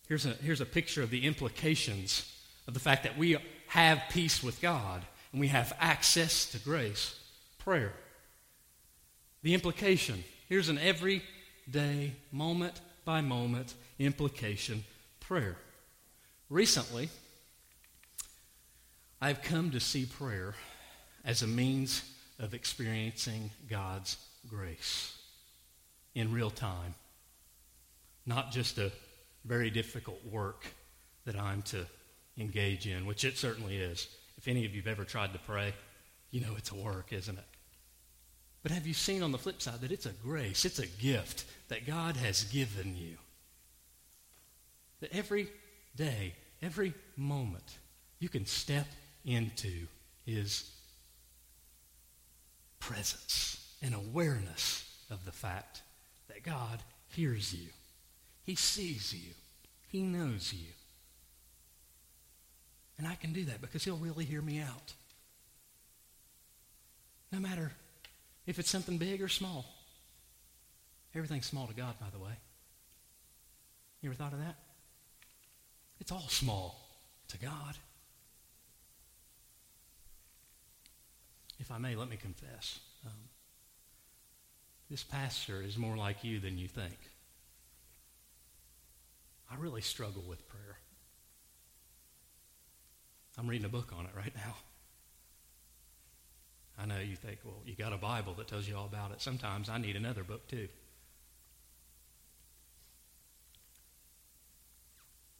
Here's 0.07 0.25
a, 0.25 0.29
here's 0.29 0.61
a 0.61 0.65
picture 0.65 1.03
of 1.03 1.09
the 1.09 1.25
implications 1.25 2.31
of 2.67 2.73
the 2.73 2.79
fact 2.79 3.03
that 3.03 3.17
we 3.17 3.37
have 3.67 4.01
peace 4.09 4.41
with 4.41 4.61
God 4.61 5.03
and 5.31 5.39
we 5.39 5.47
have 5.47 5.73
access 5.79 6.45
to 6.51 6.59
grace. 6.59 7.19
Prayer. 7.59 7.93
The 9.43 9.53
implication. 9.53 10.23
Here's 10.49 10.69
an 10.69 10.79
everyday, 10.79 12.13
moment 12.31 12.79
by 13.05 13.21
moment 13.21 13.73
implication 13.99 14.83
prayer. 15.19 15.57
Recently, 16.49 17.09
I've 19.21 19.41
come 19.41 19.71
to 19.71 19.79
see 19.79 20.05
prayer 20.05 20.55
as 21.25 21.41
a 21.41 21.47
means 21.47 22.03
of 22.39 22.53
experiencing 22.53 23.51
God's 23.69 24.17
grace 24.47 25.16
in 26.17 26.31
real 26.31 26.49
time, 26.49 26.95
not 28.25 28.51
just 28.51 28.79
a 28.79 28.91
very 29.45 29.69
difficult 29.69 30.19
work 30.25 30.65
that 31.25 31.39
I'm 31.39 31.61
to 31.63 31.85
engage 32.39 32.87
in, 32.87 33.05
which 33.05 33.23
it 33.23 33.37
certainly 33.37 33.77
is. 33.77 34.07
If 34.35 34.47
any 34.47 34.65
of 34.65 34.73
you 34.73 34.81
have 34.81 34.91
ever 34.91 35.03
tried 35.03 35.31
to 35.33 35.39
pray, 35.39 35.75
you 36.31 36.41
know 36.41 36.55
it's 36.57 36.71
a 36.71 36.75
work, 36.75 37.13
isn't 37.13 37.37
it? 37.37 37.45
But 38.63 38.71
have 38.71 38.87
you 38.87 38.95
seen 38.95 39.21
on 39.21 39.31
the 39.31 39.37
flip 39.37 39.61
side 39.61 39.81
that 39.81 39.91
it's 39.91 40.07
a 40.07 40.11
grace, 40.11 40.65
it's 40.65 40.79
a 40.79 40.87
gift 40.87 41.45
that 41.67 41.85
God 41.85 42.17
has 42.17 42.45
given 42.45 42.97
you? 42.97 43.17
That 45.01 45.15
every 45.15 45.49
day, 45.95 46.33
every 46.63 46.95
moment, 47.15 47.77
you 48.17 48.27
can 48.27 48.47
step 48.47 48.87
into 49.23 49.85
His 50.25 50.71
presence 52.79 53.71
and 53.83 53.93
awareness 53.93 54.83
of 55.11 55.23
the 55.23 55.31
fact 55.31 55.83
God 56.47 56.79
hears 57.09 57.53
you, 57.53 57.67
He 58.43 58.55
sees 58.55 59.13
you, 59.13 59.33
He 59.91 60.01
knows 60.01 60.53
you. 60.53 60.71
And 62.97 63.05
I 63.05 63.13
can 63.15 63.33
do 63.33 63.45
that 63.45 63.61
because 63.61 63.83
He'll 63.83 63.97
really 63.97 64.25
hear 64.25 64.41
me 64.41 64.59
out. 64.59 64.93
No 67.31 67.39
matter 67.39 67.71
if 68.47 68.57
it's 68.57 68.69
something 68.69 68.97
big 68.97 69.21
or 69.21 69.27
small. 69.27 69.65
Everything's 71.13 71.45
small 71.45 71.67
to 71.67 71.73
God, 71.73 71.95
by 71.99 72.07
the 72.11 72.19
way. 72.19 72.31
You 74.01 74.09
ever 74.09 74.15
thought 74.15 74.33
of 74.33 74.39
that? 74.39 74.55
It's 75.99 76.11
all 76.11 76.27
small 76.29 76.79
to 77.27 77.37
God. 77.37 77.75
If 81.59 81.71
I 81.71 81.77
may, 81.77 81.95
let 81.95 82.09
me 82.09 82.17
confess. 82.17 82.79
Um, 83.05 83.11
this 84.89 85.03
pastor 85.03 85.61
is 85.61 85.77
more 85.77 85.97
like 85.97 86.23
you 86.23 86.39
than 86.39 86.57
you 86.57 86.67
think. 86.67 86.97
I 89.51 89.55
really 89.55 89.81
struggle 89.81 90.23
with 90.27 90.47
prayer. 90.47 90.77
I'm 93.37 93.47
reading 93.47 93.65
a 93.65 93.69
book 93.69 93.93
on 93.97 94.05
it 94.05 94.11
right 94.15 94.33
now. 94.35 94.55
I 96.79 96.85
know 96.85 96.99
you 96.99 97.15
think, 97.15 97.39
well, 97.43 97.61
you 97.65 97.75
got 97.75 97.93
a 97.93 97.97
Bible 97.97 98.33
that 98.35 98.47
tells 98.47 98.67
you 98.67 98.75
all 98.75 98.85
about 98.85 99.11
it. 99.11 99.21
Sometimes 99.21 99.69
I 99.69 99.77
need 99.77 99.95
another 99.95 100.23
book 100.23 100.47
too. 100.47 100.67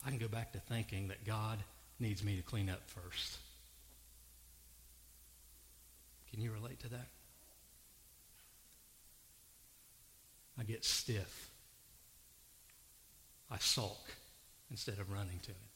I 0.06 0.10
can 0.10 0.18
go 0.18 0.28
back 0.28 0.54
to 0.54 0.60
thinking 0.60 1.10
that 1.10 1.26
God 1.26 1.60
needs 2.00 2.24
me 2.24 2.38
to 2.38 2.42
clean 2.42 2.70
up 2.70 2.82
first. 2.88 3.38
Can 6.32 6.42
you 6.42 6.52
relate 6.52 6.80
to 6.82 6.90
that? 6.90 7.08
I 10.60 10.64
get 10.64 10.84
stiff. 10.84 11.50
I 13.50 13.58
sulk 13.60 14.16
instead 14.70 15.00
of 15.00 15.12
running 15.12 15.40
to 15.44 15.52
Him. 15.52 15.68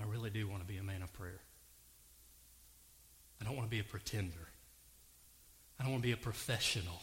I 0.00 0.04
really 0.04 0.30
do 0.30 0.48
want 0.48 0.62
to 0.62 0.66
be 0.66 0.76
a 0.76 0.82
man 0.82 1.02
of 1.02 1.12
prayer. 1.12 1.40
I 3.40 3.44
don't 3.44 3.56
want 3.56 3.66
to 3.68 3.70
be 3.70 3.80
a 3.80 3.84
pretender. 3.84 4.48
I 5.78 5.82
don't 5.82 5.92
want 5.92 6.02
to 6.02 6.08
be 6.08 6.12
a 6.12 6.16
professional. 6.16 7.02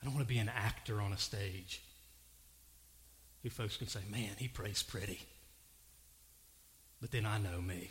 I 0.00 0.04
don't 0.04 0.14
want 0.14 0.26
to 0.26 0.32
be 0.32 0.40
an 0.40 0.50
actor 0.54 1.00
on 1.00 1.12
a 1.12 1.18
stage 1.18 1.80
who 3.42 3.50
folks 3.50 3.76
can 3.76 3.88
say, 3.88 4.00
man, 4.10 4.30
he 4.36 4.48
prays 4.48 4.82
pretty. 4.82 5.20
But 7.00 7.10
then 7.10 7.26
I 7.26 7.38
know 7.38 7.60
me. 7.60 7.90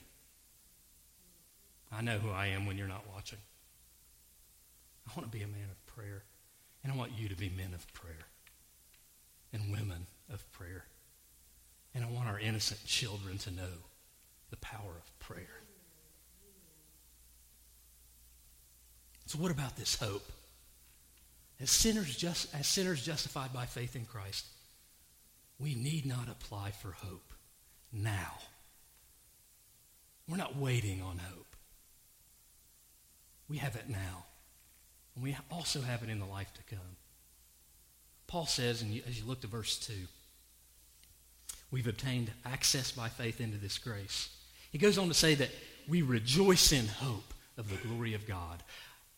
I 1.91 2.01
know 2.01 2.17
who 2.17 2.31
I 2.31 2.47
am 2.47 2.65
when 2.65 2.77
you're 2.77 2.87
not 2.87 3.05
watching. 3.13 3.39
I 5.07 5.19
want 5.19 5.31
to 5.31 5.37
be 5.37 5.43
a 5.43 5.47
man 5.47 5.69
of 5.69 5.85
prayer. 5.85 6.23
And 6.83 6.91
I 6.91 6.95
want 6.95 7.11
you 7.17 7.29
to 7.29 7.35
be 7.35 7.49
men 7.49 7.73
of 7.73 7.91
prayer 7.93 8.27
and 9.53 9.71
women 9.71 10.07
of 10.33 10.49
prayer. 10.51 10.85
And 11.93 12.03
I 12.03 12.09
want 12.09 12.27
our 12.27 12.39
innocent 12.39 12.83
children 12.85 13.37
to 13.39 13.51
know 13.51 13.83
the 14.49 14.57
power 14.57 14.93
of 14.97 15.19
prayer. 15.19 15.61
So 19.27 19.37
what 19.37 19.51
about 19.51 19.77
this 19.77 19.95
hope? 19.95 20.29
As 21.59 21.69
sinners, 21.69 22.15
just, 22.17 22.53
as 22.55 22.67
sinners 22.67 23.05
justified 23.05 23.53
by 23.53 23.65
faith 23.65 23.95
in 23.95 24.05
Christ, 24.05 24.45
we 25.59 25.75
need 25.75 26.05
not 26.05 26.27
apply 26.27 26.71
for 26.71 26.91
hope 26.91 27.31
now. 27.93 28.39
We're 30.27 30.37
not 30.37 30.57
waiting 30.57 31.01
on 31.01 31.19
hope. 31.19 31.55
We 33.47 33.57
have 33.57 33.75
it 33.75 33.89
now. 33.89 34.25
And 35.15 35.23
we 35.23 35.35
also 35.49 35.81
have 35.81 36.03
it 36.03 36.09
in 36.09 36.19
the 36.19 36.25
life 36.25 36.51
to 36.53 36.75
come. 36.75 36.95
Paul 38.27 38.45
says, 38.45 38.81
and 38.81 39.01
as 39.07 39.19
you 39.19 39.25
look 39.25 39.41
to 39.41 39.47
verse 39.47 39.77
2, 39.79 39.93
we've 41.69 41.87
obtained 41.87 42.31
access 42.45 42.91
by 42.91 43.09
faith 43.09 43.41
into 43.41 43.57
this 43.57 43.77
grace. 43.77 44.29
He 44.71 44.77
goes 44.77 44.97
on 44.97 45.09
to 45.09 45.13
say 45.13 45.35
that 45.35 45.49
we 45.87 46.01
rejoice 46.01 46.71
in 46.71 46.87
hope 46.87 47.33
of 47.57 47.69
the 47.69 47.87
glory 47.87 48.13
of 48.13 48.25
God. 48.25 48.63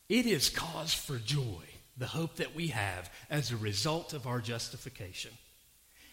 It 0.09 0.25
is 0.25 0.49
cause 0.49 0.93
for 0.93 1.17
joy, 1.17 1.63
the 1.95 2.07
hope 2.07 2.37
that 2.37 2.55
we 2.55 2.67
have 2.67 3.11
as 3.29 3.51
a 3.51 3.57
result 3.57 4.13
of 4.13 4.25
our 4.25 4.39
justification. 4.39 5.31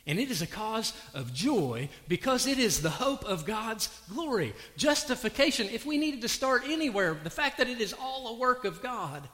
And 0.07 0.19
it 0.19 0.31
is 0.31 0.43
a 0.43 0.47
cause 0.47 0.93
of 1.15 1.33
joy 1.33 1.89
because 2.09 2.47
it 2.47 2.59
is 2.59 2.83
the 2.83 2.91
hope 2.91 3.25
of 3.25 3.47
God's 3.47 3.89
glory. 4.13 4.55
Justification, 4.77 5.69
if 5.71 5.87
we 5.87 5.99
needed 5.99 6.23
to 6.23 6.29
start 6.29 6.65
anywhere, 6.67 7.19
the 7.23 7.31
fact 7.31 7.59
that 7.59 7.69
it 7.69 7.81
is 7.81 7.95
all 7.95 8.29
a 8.29 8.39
work 8.39 8.65
of 8.65 8.83
God 8.83 9.29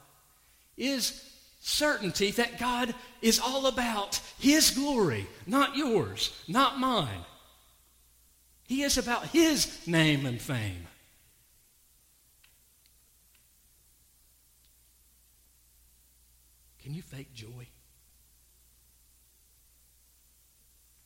is 0.76 1.22
certainty 1.60 2.30
that 2.32 2.58
God 2.58 2.94
is 3.22 3.40
all 3.40 3.66
about 3.66 4.20
His 4.38 4.70
glory, 4.70 5.26
not 5.46 5.76
yours, 5.76 6.32
not 6.46 6.78
mine. 6.78 7.24
He 8.64 8.82
is 8.82 8.98
about 8.98 9.26
His 9.28 9.86
name 9.86 10.26
and 10.26 10.40
fame. 10.40 10.86
Can 16.82 16.94
you 16.94 17.02
fake 17.02 17.34
joy? 17.34 17.66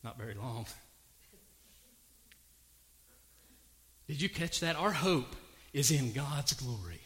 Not 0.03 0.17
very 0.17 0.35
long. 0.35 0.65
Did 4.07 4.21
you 4.21 4.29
catch 4.29 4.59
that? 4.59 4.75
Our 4.75 4.91
hope 4.91 5.35
is 5.73 5.89
in 5.89 6.11
God's 6.11 6.53
glory, 6.53 7.01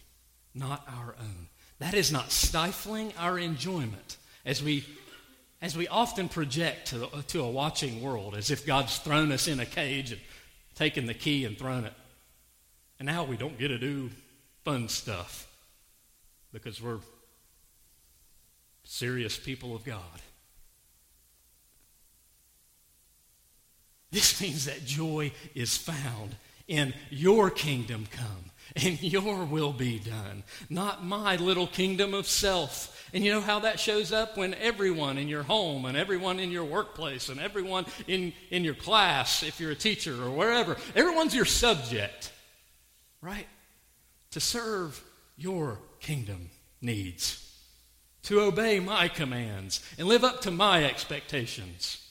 not 0.53 0.85
our 0.87 1.15
own. 1.19 1.47
That 1.79 1.93
is 1.93 2.11
not 2.11 2.31
stifling 2.31 3.13
our 3.17 3.37
enjoyment 3.37 4.17
as 4.45 4.63
we, 4.63 4.85
as 5.61 5.75
we 5.75 5.87
often 5.87 6.29
project 6.29 6.87
to, 6.87 7.09
to 7.27 7.41
a 7.41 7.49
watching 7.49 8.01
world, 8.01 8.35
as 8.35 8.49
if 8.49 8.65
God's 8.65 8.97
thrown 8.97 9.31
us 9.31 9.47
in 9.47 9.59
a 9.59 9.65
cage 9.65 10.11
and 10.11 10.21
taken 10.75 11.05
the 11.05 11.13
key 11.13 11.45
and 11.45 11.57
thrown 11.57 11.83
it. 11.85 11.93
And 12.99 13.05
now 13.05 13.25
we 13.25 13.35
don't 13.35 13.57
get 13.57 13.69
to 13.69 13.77
do 13.77 14.09
fun 14.63 14.87
stuff 14.87 15.47
because 16.53 16.81
we're 16.81 16.99
serious 18.85 19.37
people 19.37 19.75
of 19.75 19.83
God. 19.83 19.99
This 24.11 24.39
means 24.39 24.65
that 24.65 24.85
joy 24.85 25.33
is 25.53 25.75
found 25.75 26.35
in 26.69 26.93
your 27.09 27.49
kingdom 27.49 28.07
come 28.09 28.51
and 28.75 29.01
your 29.01 29.45
will 29.45 29.73
be 29.73 29.99
done, 29.99 30.43
not 30.69 31.03
my 31.03 31.35
little 31.35 31.67
kingdom 31.67 32.13
of 32.13 32.27
self. 32.27 32.91
And 33.13 33.23
you 33.23 33.31
know 33.31 33.41
how 33.41 33.59
that 33.59 33.79
shows 33.79 34.11
up 34.11 34.37
when 34.37 34.53
everyone 34.55 35.17
in 35.17 35.27
your 35.27 35.43
home 35.43 35.85
and 35.85 35.95
everyone 35.95 36.39
in 36.39 36.51
your 36.51 36.65
workplace 36.65 37.29
and 37.29 37.39
everyone 37.39 37.85
in, 38.07 38.33
in 38.49 38.63
your 38.63 38.73
class, 38.73 39.43
if 39.43 39.59
you're 39.59 39.71
a 39.71 39.75
teacher 39.75 40.21
or 40.23 40.31
wherever, 40.31 40.75
everyone's 40.95 41.35
your 41.35 41.45
subject, 41.45 42.31
right? 43.21 43.47
To 44.31 44.39
serve 44.39 45.01
your 45.37 45.79
kingdom 45.99 46.49
needs, 46.81 47.41
to 48.23 48.41
obey 48.41 48.79
my 48.79 49.07
commands 49.07 49.81
and 49.97 50.07
live 50.07 50.23
up 50.23 50.41
to 50.41 50.51
my 50.51 50.83
expectations. 50.83 52.01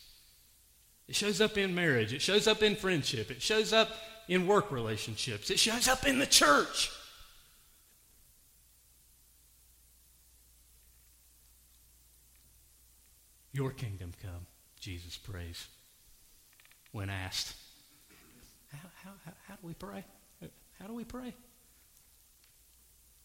It 1.06 1.14
shows 1.14 1.40
up 1.40 1.58
in 1.58 1.74
marriage. 1.74 2.12
It 2.12 2.22
shows 2.22 2.46
up 2.46 2.62
in 2.62 2.76
friendship. 2.76 3.30
It 3.30 3.42
shows 3.42 3.72
up 3.72 3.90
in 4.28 4.46
work 4.46 4.70
relationships. 4.70 5.50
It 5.50 5.58
shows 5.58 5.88
up 5.88 6.06
in 6.06 6.18
the 6.18 6.26
church. 6.26 6.90
Your 13.52 13.70
kingdom 13.70 14.12
come, 14.20 14.46
Jesus 14.80 15.16
prays 15.16 15.68
when 16.90 17.08
asked. 17.08 17.54
How, 18.72 18.88
how, 19.02 19.10
how, 19.24 19.32
how 19.46 19.54
do 19.54 19.66
we 19.66 19.74
pray? 19.74 20.04
How 20.80 20.86
do 20.86 20.94
we 20.94 21.04
pray? 21.04 21.34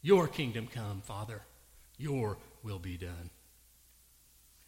Your 0.02 0.28
kingdom 0.28 0.68
come, 0.72 1.02
Father. 1.02 1.42
Your 1.98 2.38
will 2.64 2.80
be 2.80 2.96
done. 2.96 3.32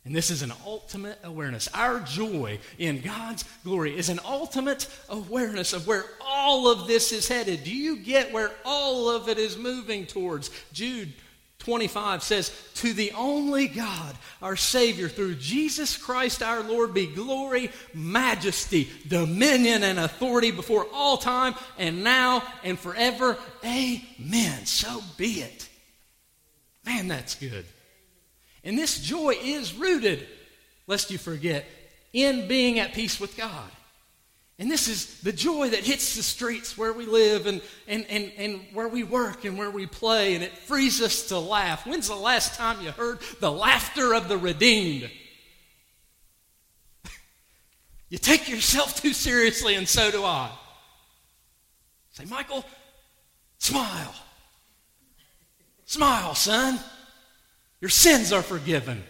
And 0.03 0.15
this 0.15 0.31
is 0.31 0.41
an 0.41 0.51
ultimate 0.65 1.19
awareness. 1.23 1.69
Our 1.73 1.99
joy 1.99 2.59
in 2.79 3.01
God's 3.01 3.45
glory 3.63 3.95
is 3.95 4.09
an 4.09 4.19
ultimate 4.25 4.87
awareness 5.09 5.73
of 5.73 5.85
where 5.85 6.05
all 6.19 6.67
of 6.67 6.87
this 6.87 7.11
is 7.11 7.27
headed. 7.27 7.63
Do 7.63 7.75
you 7.75 7.97
get 7.97 8.33
where 8.33 8.51
all 8.65 9.09
of 9.09 9.29
it 9.29 9.37
is 9.37 9.57
moving 9.57 10.07
towards? 10.07 10.49
Jude 10.73 11.13
25 11.59 12.23
says, 12.23 12.51
To 12.75 12.93
the 12.93 13.11
only 13.11 13.67
God, 13.67 14.15
our 14.41 14.55
Savior, 14.55 15.07
through 15.07 15.35
Jesus 15.35 15.95
Christ 15.95 16.41
our 16.41 16.63
Lord, 16.63 16.95
be 16.95 17.05
glory, 17.05 17.69
majesty, 17.93 18.89
dominion, 19.07 19.83
and 19.83 19.99
authority 19.99 20.49
before 20.49 20.87
all 20.91 21.17
time 21.17 21.53
and 21.77 22.03
now 22.03 22.41
and 22.63 22.79
forever. 22.79 23.37
Amen. 23.63 24.65
So 24.65 25.03
be 25.17 25.41
it. 25.41 25.69
Man, 26.83 27.07
that's 27.07 27.35
good. 27.35 27.65
And 28.63 28.77
this 28.77 28.99
joy 28.99 29.35
is 29.41 29.73
rooted, 29.73 30.27
lest 30.87 31.11
you 31.11 31.17
forget, 31.17 31.65
in 32.13 32.47
being 32.47 32.79
at 32.79 32.93
peace 32.93 33.19
with 33.19 33.35
God. 33.37 33.69
And 34.59 34.69
this 34.69 34.87
is 34.87 35.21
the 35.21 35.31
joy 35.31 35.69
that 35.69 35.79
hits 35.79 36.15
the 36.15 36.21
streets 36.21 36.77
where 36.77 36.93
we 36.93 37.07
live 37.07 37.47
and, 37.47 37.63
and, 37.87 38.05
and, 38.09 38.31
and 38.37 38.61
where 38.73 38.87
we 38.87 39.03
work 39.03 39.43
and 39.43 39.57
where 39.57 39.71
we 39.71 39.87
play, 39.87 40.35
and 40.35 40.43
it 40.43 40.55
frees 40.55 41.01
us 41.01 41.29
to 41.29 41.39
laugh. 41.39 41.87
When's 41.87 42.09
the 42.09 42.15
last 42.15 42.55
time 42.55 42.79
you 42.83 42.91
heard 42.91 43.17
the 43.39 43.51
laughter 43.51 44.13
of 44.13 44.27
the 44.27 44.37
redeemed? 44.37 45.09
you 48.09 48.19
take 48.19 48.47
yourself 48.47 49.01
too 49.01 49.13
seriously, 49.13 49.73
and 49.73 49.89
so 49.89 50.11
do 50.11 50.23
I. 50.23 50.51
Say, 52.11 52.25
Michael, 52.25 52.63
smile. 53.57 54.13
Smile, 55.85 56.35
son. 56.35 56.79
Your 57.81 57.89
sins 57.89 58.31
are 58.31 58.43
forgiven. 58.43 59.03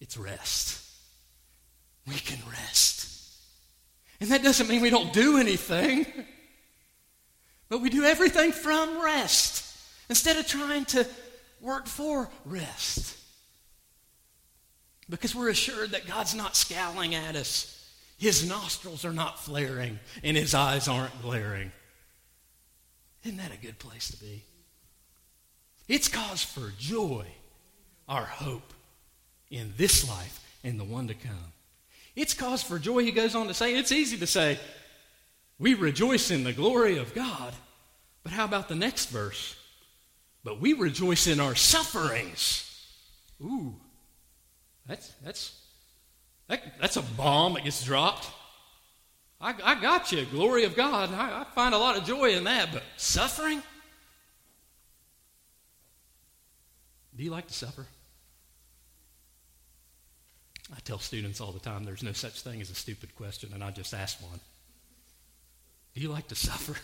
It's 0.00 0.18
rest. 0.18 0.82
We 2.06 2.14
can 2.14 2.38
rest. 2.48 3.08
And 4.20 4.30
that 4.30 4.42
doesn't 4.42 4.68
mean 4.68 4.82
we 4.82 4.90
don't 4.90 5.12
do 5.12 5.38
anything, 5.38 6.06
but 7.68 7.80
we 7.80 7.90
do 7.90 8.04
everything 8.04 8.52
from 8.52 9.02
rest 9.02 9.64
instead 10.08 10.36
of 10.36 10.46
trying 10.46 10.84
to 10.86 11.06
work 11.60 11.86
for 11.86 12.30
rest. 12.44 13.16
Because 15.08 15.34
we're 15.34 15.48
assured 15.48 15.90
that 15.90 16.06
God's 16.06 16.34
not 16.34 16.54
scowling 16.54 17.14
at 17.14 17.34
us 17.34 17.75
his 18.16 18.48
nostrils 18.48 19.04
are 19.04 19.12
not 19.12 19.38
flaring 19.38 19.98
and 20.22 20.36
his 20.36 20.54
eyes 20.54 20.88
aren't 20.88 21.22
glaring. 21.22 21.72
Isn't 23.24 23.38
that 23.38 23.52
a 23.52 23.58
good 23.58 23.78
place 23.78 24.08
to 24.10 24.16
be? 24.16 24.42
It's 25.88 26.08
cause 26.08 26.42
for 26.42 26.72
joy, 26.78 27.26
our 28.08 28.24
hope 28.24 28.72
in 29.50 29.74
this 29.76 30.08
life 30.08 30.44
and 30.64 30.80
the 30.80 30.84
one 30.84 31.08
to 31.08 31.14
come. 31.14 31.52
It's 32.14 32.34
cause 32.34 32.62
for 32.62 32.78
joy, 32.78 33.04
he 33.04 33.12
goes 33.12 33.34
on 33.34 33.48
to 33.48 33.54
say. 33.54 33.76
It's 33.76 33.92
easy 33.92 34.16
to 34.18 34.26
say, 34.26 34.58
we 35.58 35.74
rejoice 35.74 36.30
in 36.30 36.44
the 36.44 36.52
glory 36.52 36.98
of 36.98 37.14
God. 37.14 37.52
But 38.22 38.32
how 38.32 38.44
about 38.44 38.68
the 38.68 38.74
next 38.74 39.06
verse? 39.06 39.56
But 40.42 40.60
we 40.60 40.72
rejoice 40.72 41.26
in 41.26 41.40
our 41.40 41.54
sufferings. 41.54 42.62
Ooh, 43.42 43.74
that's, 44.86 45.12
that's, 45.24 45.60
that, 46.48 46.62
that's 46.80 46.96
a 46.96 47.02
bomb 47.02 47.54
that 47.54 47.64
gets 47.64 47.84
dropped. 47.84 48.30
I, 49.40 49.54
I 49.62 49.80
got 49.80 50.12
you, 50.12 50.24
glory 50.24 50.64
of 50.64 50.74
God. 50.76 51.10
I, 51.12 51.42
I 51.42 51.44
find 51.54 51.74
a 51.74 51.78
lot 51.78 51.96
of 51.96 52.04
joy 52.04 52.30
in 52.30 52.44
that, 52.44 52.72
but 52.72 52.82
suffering? 52.96 53.62
Do 57.16 57.24
you 57.24 57.30
like 57.30 57.46
to 57.48 57.54
suffer? 57.54 57.86
I 60.74 60.78
tell 60.84 60.98
students 60.98 61.40
all 61.40 61.52
the 61.52 61.60
time 61.60 61.84
there's 61.84 62.02
no 62.02 62.12
such 62.12 62.42
thing 62.42 62.60
as 62.60 62.70
a 62.70 62.74
stupid 62.74 63.14
question, 63.14 63.50
and 63.54 63.62
I 63.62 63.70
just 63.70 63.94
ask 63.94 64.20
one. 64.22 64.40
Do 65.94 66.00
you 66.00 66.10
like 66.10 66.28
to 66.28 66.34
suffer? 66.34 66.76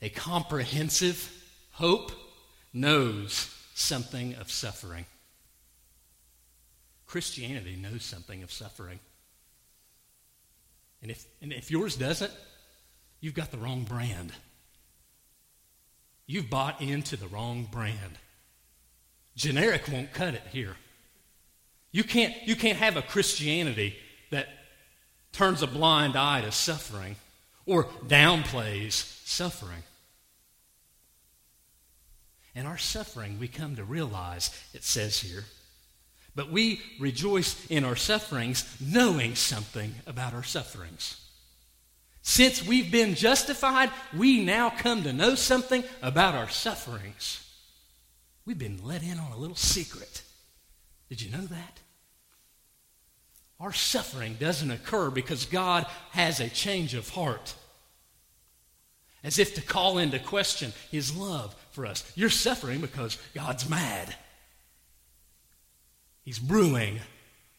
A 0.00 0.08
comprehensive 0.10 1.30
hope 1.72 2.12
knows 2.72 3.54
something 3.74 4.34
of 4.36 4.50
suffering. 4.50 5.06
Christianity 7.08 7.74
knows 7.74 8.04
something 8.04 8.42
of 8.42 8.52
suffering. 8.52 9.00
And 11.00 11.10
if, 11.10 11.26
and 11.40 11.52
if 11.52 11.70
yours 11.70 11.96
doesn't, 11.96 12.32
you've 13.20 13.34
got 13.34 13.50
the 13.50 13.56
wrong 13.56 13.84
brand. 13.84 14.32
You've 16.26 16.50
bought 16.50 16.82
into 16.82 17.16
the 17.16 17.26
wrong 17.26 17.66
brand. 17.70 18.18
Generic 19.34 19.88
won't 19.90 20.12
cut 20.12 20.34
it 20.34 20.42
here. 20.52 20.76
You 21.92 22.04
can't, 22.04 22.34
you 22.46 22.54
can't 22.54 22.76
have 22.76 22.98
a 22.98 23.02
Christianity 23.02 23.96
that 24.30 24.48
turns 25.32 25.62
a 25.62 25.66
blind 25.66 26.14
eye 26.14 26.42
to 26.42 26.52
suffering 26.52 27.16
or 27.64 27.84
downplays 28.06 28.92
suffering. 29.26 29.82
And 32.54 32.66
our 32.66 32.76
suffering, 32.76 33.38
we 33.38 33.48
come 33.48 33.76
to 33.76 33.84
realize, 33.84 34.50
it 34.74 34.84
says 34.84 35.20
here, 35.20 35.44
but 36.38 36.52
we 36.52 36.80
rejoice 37.00 37.66
in 37.66 37.82
our 37.82 37.96
sufferings, 37.96 38.64
knowing 38.80 39.34
something 39.34 39.92
about 40.06 40.34
our 40.34 40.44
sufferings. 40.44 41.20
Since 42.22 42.64
we've 42.64 42.92
been 42.92 43.16
justified, 43.16 43.90
we 44.16 44.44
now 44.44 44.70
come 44.70 45.02
to 45.02 45.12
know 45.12 45.34
something 45.34 45.82
about 46.00 46.36
our 46.36 46.48
sufferings. 46.48 47.44
We've 48.46 48.56
been 48.56 48.78
let 48.84 49.02
in 49.02 49.18
on 49.18 49.32
a 49.32 49.36
little 49.36 49.56
secret. 49.56 50.22
Did 51.08 51.20
you 51.20 51.32
know 51.32 51.44
that? 51.44 51.80
Our 53.58 53.72
suffering 53.72 54.36
doesn't 54.38 54.70
occur 54.70 55.10
because 55.10 55.44
God 55.44 55.86
has 56.10 56.38
a 56.38 56.48
change 56.48 56.94
of 56.94 57.08
heart. 57.08 57.52
As 59.24 59.40
if 59.40 59.56
to 59.56 59.60
call 59.60 59.98
into 59.98 60.20
question 60.20 60.72
his 60.92 61.16
love 61.16 61.56
for 61.72 61.84
us. 61.84 62.08
You're 62.14 62.30
suffering 62.30 62.80
because 62.80 63.18
God's 63.34 63.68
mad. 63.68 64.14
He's 66.28 66.38
brewing. 66.38 67.00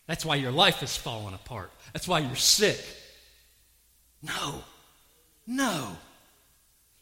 That's 0.06 0.24
why 0.24 0.36
your 0.36 0.52
life 0.52 0.84
is 0.84 0.96
falling 0.96 1.34
apart. 1.34 1.72
That's 1.92 2.08
why 2.08 2.20
you're 2.20 2.36
sick. 2.36 2.80
No. 4.22 4.62
No. 5.48 5.98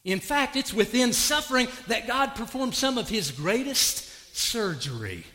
In 0.06 0.22
fact, 0.22 0.56
it's 0.56 0.74
within 0.74 1.12
suffering 1.12 1.68
that 1.88 2.08
God 2.08 2.36
performs 2.36 2.78
some 2.78 2.98
of 2.98 3.10
his 3.10 3.32
greatest 3.32 4.34
surgery 4.34 5.26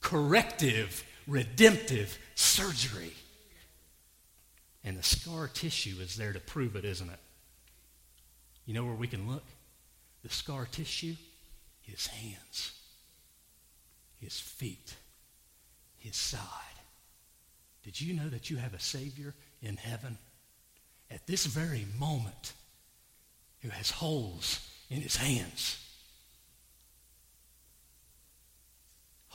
corrective, 0.00 1.04
redemptive 1.28 2.18
surgery. 2.34 3.12
And 4.82 4.98
the 4.98 5.04
scar 5.04 5.46
tissue 5.46 5.94
is 6.00 6.16
there 6.16 6.32
to 6.32 6.40
prove 6.40 6.74
it, 6.74 6.84
isn't 6.84 7.08
it? 7.08 7.20
You 8.66 8.74
know 8.74 8.84
where 8.84 8.96
we 8.96 9.06
can 9.06 9.30
look? 9.30 9.44
The 10.24 10.30
scar 10.30 10.66
tissue? 10.68 11.14
His 11.82 12.08
hands, 12.08 12.72
his 14.22 14.38
feet, 14.38 14.94
his 15.98 16.16
side. 16.16 16.40
Did 17.82 18.00
you 18.00 18.14
know 18.14 18.28
that 18.28 18.48
you 18.48 18.56
have 18.56 18.72
a 18.72 18.80
Savior 18.80 19.34
in 19.60 19.76
heaven 19.76 20.16
at 21.10 21.26
this 21.26 21.44
very 21.44 21.86
moment 21.98 22.52
who 23.60 23.68
has 23.68 23.90
holes 23.90 24.66
in 24.88 25.02
his 25.02 25.16
hands? 25.16 25.78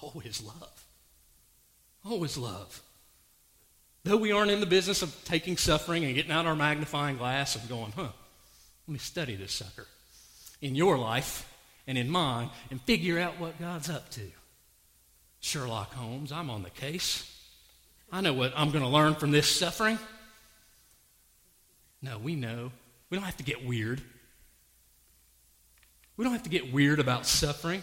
Oh, 0.02 0.20
his 0.20 0.42
love. 0.42 0.86
Oh, 2.06 2.24
his 2.24 2.38
love. 2.38 2.82
Though 4.04 4.18
we 4.18 4.32
aren't 4.32 4.52
in 4.52 4.62
the 4.62 4.66
business 4.66 5.02
of 5.02 5.14
taking 5.26 5.58
suffering 5.58 6.06
and 6.06 6.16
getting 6.16 6.32
out 6.32 6.46
our 6.46 6.56
magnifying 6.56 7.18
glass 7.18 7.56
and 7.56 7.68
going, 7.68 7.92
huh, 7.94 8.10
let 8.88 8.94
me 8.94 9.00
study 9.00 9.36
this 9.36 9.52
sucker 9.52 9.88
in 10.62 10.76
your 10.76 10.98
life 10.98 11.52
and 11.88 11.98
in 11.98 12.10
mine 12.10 12.50
and 12.72 12.80
figure 12.82 13.20
out 13.20 13.40
what 13.40 13.60
God's 13.60 13.90
up 13.90 14.10
to. 14.12 14.22
Sherlock 15.48 15.94
Holmes, 15.94 16.34
I'm 16.34 16.50
on 16.50 16.64
the 16.64 16.70
case. 16.70 17.24
I 18.12 18.20
know 18.20 18.34
what 18.34 18.52
I'm 18.54 18.70
going 18.72 18.84
to 18.84 18.90
learn 18.90 19.16
from 19.16 19.32
this 19.32 19.48
suffering. 19.48 19.98
No, 22.02 22.18
we 22.18 22.36
know. 22.36 22.74
We 23.10 23.18
don't 23.18 23.24
have 23.24 23.38
to 23.38 23.46
get 23.46 23.66
weird. 23.66 24.02
We 26.18 26.26
don't 26.26 26.34
have 26.34 26.44
to 26.44 26.50
get 26.50 26.74
weird 26.74 27.00
about 27.00 27.26
suffering 27.26 27.82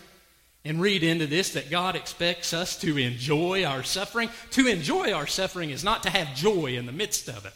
and 0.62 0.78
read 0.78 1.02
into 1.02 1.26
this 1.26 1.54
that 1.54 1.70
God 1.70 1.96
expects 1.96 2.52
us 2.52 2.78
to 2.80 2.98
enjoy 2.98 3.64
our 3.64 3.82
suffering. 3.82 4.28
To 4.50 4.66
enjoy 4.66 5.12
our 5.12 5.26
suffering 5.26 5.70
is 5.70 5.82
not 5.82 6.02
to 6.02 6.10
have 6.10 6.34
joy 6.34 6.76
in 6.76 6.84
the 6.84 6.92
midst 6.92 7.28
of 7.28 7.46
it. 7.46 7.54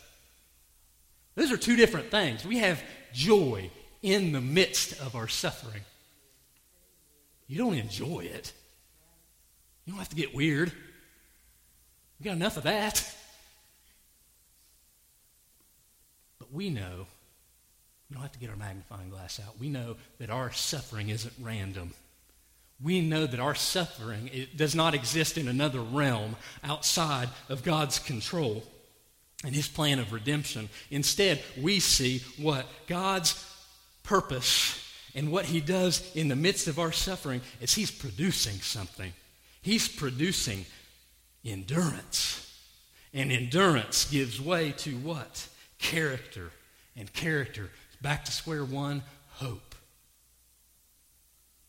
Those 1.34 1.52
are 1.52 1.58
two 1.58 1.76
different 1.76 2.10
things. 2.10 2.46
We 2.46 2.58
have 2.58 2.82
joy 3.12 3.70
in 4.00 4.32
the 4.32 4.40
midst 4.40 4.98
of 5.02 5.14
our 5.14 5.28
suffering. 5.28 5.82
You 7.46 7.58
don't 7.58 7.74
enjoy 7.74 8.20
it. 8.20 8.54
You 9.88 9.94
don't 9.94 10.00
have 10.00 10.10
to 10.10 10.16
get 10.16 10.34
weird. 10.34 10.70
We 12.20 12.24
got 12.24 12.36
enough 12.36 12.58
of 12.58 12.64
that. 12.64 13.02
But 16.38 16.52
we 16.52 16.68
know, 16.68 17.06
we 18.10 18.14
don't 18.14 18.20
have 18.20 18.32
to 18.32 18.38
get 18.38 18.50
our 18.50 18.56
magnifying 18.56 19.08
glass 19.08 19.40
out. 19.40 19.58
We 19.58 19.70
know 19.70 19.96
that 20.18 20.28
our 20.28 20.52
suffering 20.52 21.08
isn't 21.08 21.32
random 21.40 21.94
we 22.82 23.00
know 23.00 23.26
that 23.26 23.40
our 23.40 23.54
suffering 23.54 24.30
it 24.32 24.56
does 24.56 24.74
not 24.74 24.94
exist 24.94 25.36
in 25.36 25.48
another 25.48 25.80
realm 25.80 26.36
outside 26.62 27.28
of 27.48 27.64
God's 27.64 27.98
control 27.98 28.62
and 29.44 29.54
his 29.54 29.66
plan 29.66 29.98
of 29.98 30.12
redemption. 30.12 30.68
Instead, 30.90 31.42
we 31.60 31.80
see 31.80 32.22
what 32.36 32.66
God's 32.86 33.44
purpose 34.04 34.80
and 35.14 35.32
what 35.32 35.46
he 35.46 35.60
does 35.60 36.08
in 36.14 36.28
the 36.28 36.36
midst 36.36 36.68
of 36.68 36.78
our 36.78 36.92
suffering 36.92 37.40
is 37.60 37.74
he's 37.74 37.90
producing 37.90 38.60
something. 38.60 39.12
He's 39.62 39.88
producing 39.88 40.64
endurance. 41.44 42.44
And 43.12 43.32
endurance 43.32 44.10
gives 44.10 44.40
way 44.40 44.72
to 44.78 44.96
what? 44.98 45.48
Character. 45.78 46.50
And 46.96 47.12
character, 47.12 47.70
back 48.02 48.24
to 48.24 48.32
square 48.32 48.64
one, 48.64 49.02
hope. 49.34 49.74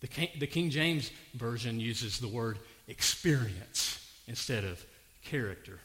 The 0.02 0.08
King, 0.08 0.30
the 0.40 0.48
King 0.48 0.70
James 0.70 1.12
Version 1.34 1.80
uses 1.80 2.20
the 2.20 2.28
word 2.28 2.58
experience 2.88 4.06
instead 4.28 4.64
of 4.64 4.84
character. 5.24 5.80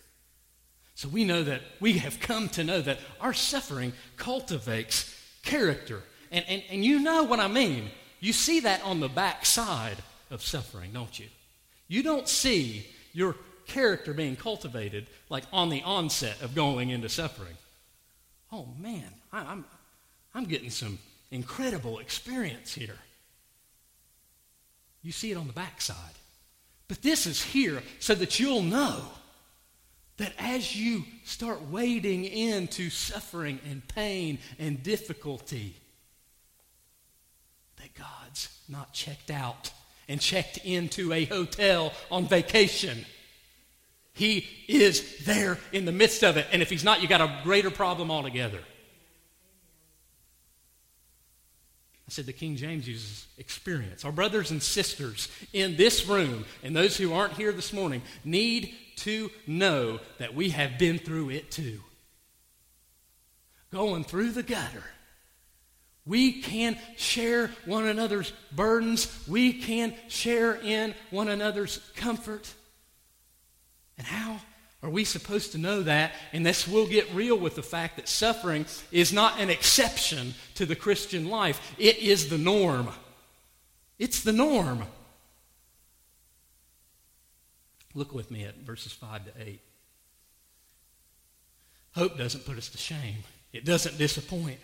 So 0.94 1.08
we 1.08 1.24
know 1.24 1.42
that 1.42 1.60
we 1.80 1.94
have 1.94 2.20
come 2.20 2.48
to 2.50 2.64
know 2.64 2.80
that 2.80 3.00
our 3.20 3.32
suffering 3.32 3.92
cultivates 4.16 5.14
character. 5.42 6.02
And, 6.30 6.44
and, 6.48 6.62
and 6.70 6.84
you 6.84 7.00
know 7.00 7.24
what 7.24 7.40
I 7.40 7.48
mean. 7.48 7.90
You 8.20 8.32
see 8.32 8.60
that 8.60 8.82
on 8.84 9.00
the 9.00 9.08
backside 9.08 9.96
of 10.30 10.42
suffering, 10.42 10.92
don't 10.92 11.18
you? 11.18 11.26
You 11.88 12.02
don't 12.02 12.28
see 12.28 12.86
your 13.12 13.36
character 13.66 14.12
being 14.12 14.36
cultivated 14.36 15.06
like 15.28 15.44
on 15.52 15.70
the 15.70 15.82
onset 15.82 16.40
of 16.42 16.54
going 16.54 16.90
into 16.90 17.08
suffering. 17.08 17.56
Oh 18.52 18.68
man, 18.78 19.08
I, 19.32 19.40
I'm, 19.40 19.64
I'm 20.34 20.44
getting 20.44 20.70
some 20.70 20.98
incredible 21.30 21.98
experience 21.98 22.74
here. 22.74 22.98
You 25.02 25.12
see 25.12 25.30
it 25.30 25.36
on 25.36 25.46
the 25.46 25.52
backside. 25.52 25.96
But 26.88 27.02
this 27.02 27.26
is 27.26 27.42
here 27.42 27.82
so 27.98 28.14
that 28.14 28.38
you'll 28.38 28.62
know 28.62 29.02
that 30.16 30.32
as 30.38 30.76
you 30.76 31.04
start 31.24 31.60
wading 31.62 32.24
into 32.24 32.90
suffering 32.90 33.58
and 33.68 33.86
pain 33.88 34.38
and 34.58 34.82
difficulty, 34.82 35.74
that 37.76 37.94
God's 37.94 38.48
not 38.68 38.92
checked 38.92 39.30
out 39.30 39.72
and 40.08 40.20
checked 40.20 40.58
into 40.58 41.12
a 41.12 41.24
hotel 41.24 41.92
on 42.10 42.26
vacation. 42.26 43.04
He 44.12 44.46
is 44.68 45.24
there 45.24 45.58
in 45.72 45.84
the 45.84 45.92
midst 45.92 46.22
of 46.22 46.36
it. 46.36 46.46
And 46.52 46.62
if 46.62 46.70
he's 46.70 46.84
not, 46.84 47.02
you 47.02 47.08
got 47.08 47.20
a 47.20 47.40
greater 47.42 47.70
problem 47.70 48.10
altogether. 48.10 48.60
I 52.06 52.10
said 52.10 52.26
the 52.26 52.32
King 52.32 52.56
James 52.56 52.86
uses 52.86 53.26
experience. 53.38 54.04
Our 54.04 54.12
brothers 54.12 54.50
and 54.50 54.62
sisters 54.62 55.28
in 55.52 55.76
this 55.76 56.06
room 56.06 56.44
and 56.62 56.76
those 56.76 56.96
who 56.96 57.14
aren't 57.14 57.32
here 57.32 57.50
this 57.50 57.72
morning 57.72 58.02
need 58.24 58.74
to 58.96 59.30
know 59.46 60.00
that 60.18 60.34
we 60.34 60.50
have 60.50 60.78
been 60.78 60.98
through 60.98 61.30
it 61.30 61.50
too. 61.50 61.80
Going 63.72 64.04
through 64.04 64.32
the 64.32 64.42
gutter. 64.42 64.84
We 66.06 66.42
can 66.42 66.76
share 66.96 67.50
one 67.64 67.86
another's 67.86 68.32
burdens. 68.52 69.26
We 69.26 69.54
can 69.54 69.94
share 70.08 70.54
in 70.54 70.94
one 71.10 71.28
another's 71.28 71.78
comfort. 71.96 72.52
And 73.96 74.06
how 74.06 74.40
are 74.82 74.90
we 74.90 75.04
supposed 75.04 75.52
to 75.52 75.58
know 75.58 75.82
that 75.82 76.12
unless 76.32 76.68
we'll 76.68 76.86
get 76.86 77.10
real 77.14 77.38
with 77.38 77.54
the 77.54 77.62
fact 77.62 77.96
that 77.96 78.08
suffering 78.08 78.66
is 78.92 79.14
not 79.14 79.40
an 79.40 79.48
exception 79.48 80.34
to 80.56 80.66
the 80.66 80.76
Christian 80.76 81.30
life? 81.30 81.74
It 81.78 81.98
is 81.98 82.28
the 82.28 82.38
norm. 82.38 82.88
It's 83.98 84.22
the 84.22 84.32
norm. 84.32 84.82
Look 87.94 88.12
with 88.12 88.30
me 88.30 88.44
at 88.44 88.56
verses 88.56 88.92
5 88.92 89.24
to 89.24 89.30
8. 89.40 89.60
Hope 91.94 92.18
doesn't 92.18 92.44
put 92.44 92.58
us 92.58 92.68
to 92.70 92.78
shame, 92.78 93.22
it 93.54 93.64
doesn't 93.64 93.96
disappoint 93.96 94.58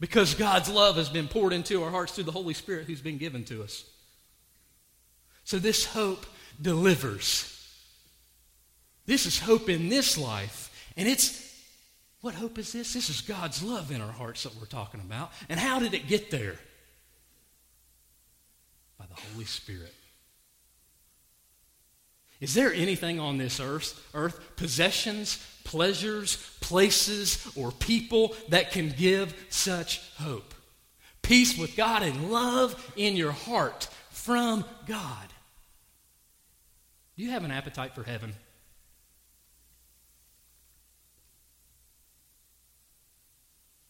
because 0.00 0.34
God's 0.34 0.68
love 0.68 0.96
has 0.96 1.08
been 1.08 1.28
poured 1.28 1.52
into 1.52 1.82
our 1.82 1.90
hearts 1.90 2.12
through 2.12 2.24
the 2.24 2.32
Holy 2.32 2.54
Spirit 2.54 2.86
who's 2.86 3.00
been 3.00 3.18
given 3.18 3.44
to 3.44 3.62
us. 3.62 3.84
So 5.44 5.58
this 5.58 5.84
hope 5.84 6.26
delivers. 6.60 7.50
This 9.06 9.26
is 9.26 9.38
hope 9.38 9.68
in 9.68 9.88
this 9.88 10.16
life. 10.16 10.70
And 10.96 11.08
it's, 11.08 11.52
what 12.20 12.34
hope 12.34 12.58
is 12.58 12.72
this? 12.72 12.94
This 12.94 13.10
is 13.10 13.20
God's 13.20 13.62
love 13.62 13.90
in 13.90 14.00
our 14.00 14.12
hearts 14.12 14.42
that 14.44 14.56
we're 14.56 14.66
talking 14.66 15.00
about. 15.00 15.32
And 15.48 15.60
how 15.60 15.78
did 15.78 15.94
it 15.94 16.08
get 16.08 16.30
there? 16.30 16.56
By 18.98 19.06
the 19.06 19.20
Holy 19.32 19.44
Spirit. 19.44 19.92
Is 22.44 22.52
there 22.52 22.74
anything 22.74 23.20
on 23.20 23.38
this 23.38 23.58
earth, 23.58 24.06
earth, 24.12 24.38
possessions, 24.56 25.38
pleasures, 25.64 26.36
places, 26.60 27.50
or 27.56 27.72
people 27.72 28.36
that 28.50 28.70
can 28.70 28.90
give 28.90 29.34
such 29.48 30.02
hope? 30.18 30.52
Peace 31.22 31.56
with 31.56 31.74
God 31.74 32.02
and 32.02 32.30
love 32.30 32.92
in 32.96 33.16
your 33.16 33.32
heart 33.32 33.88
from 34.10 34.62
God. 34.84 35.26
Do 37.16 37.22
you 37.22 37.30
have 37.30 37.44
an 37.44 37.50
appetite 37.50 37.94
for 37.94 38.02
heaven? 38.02 38.34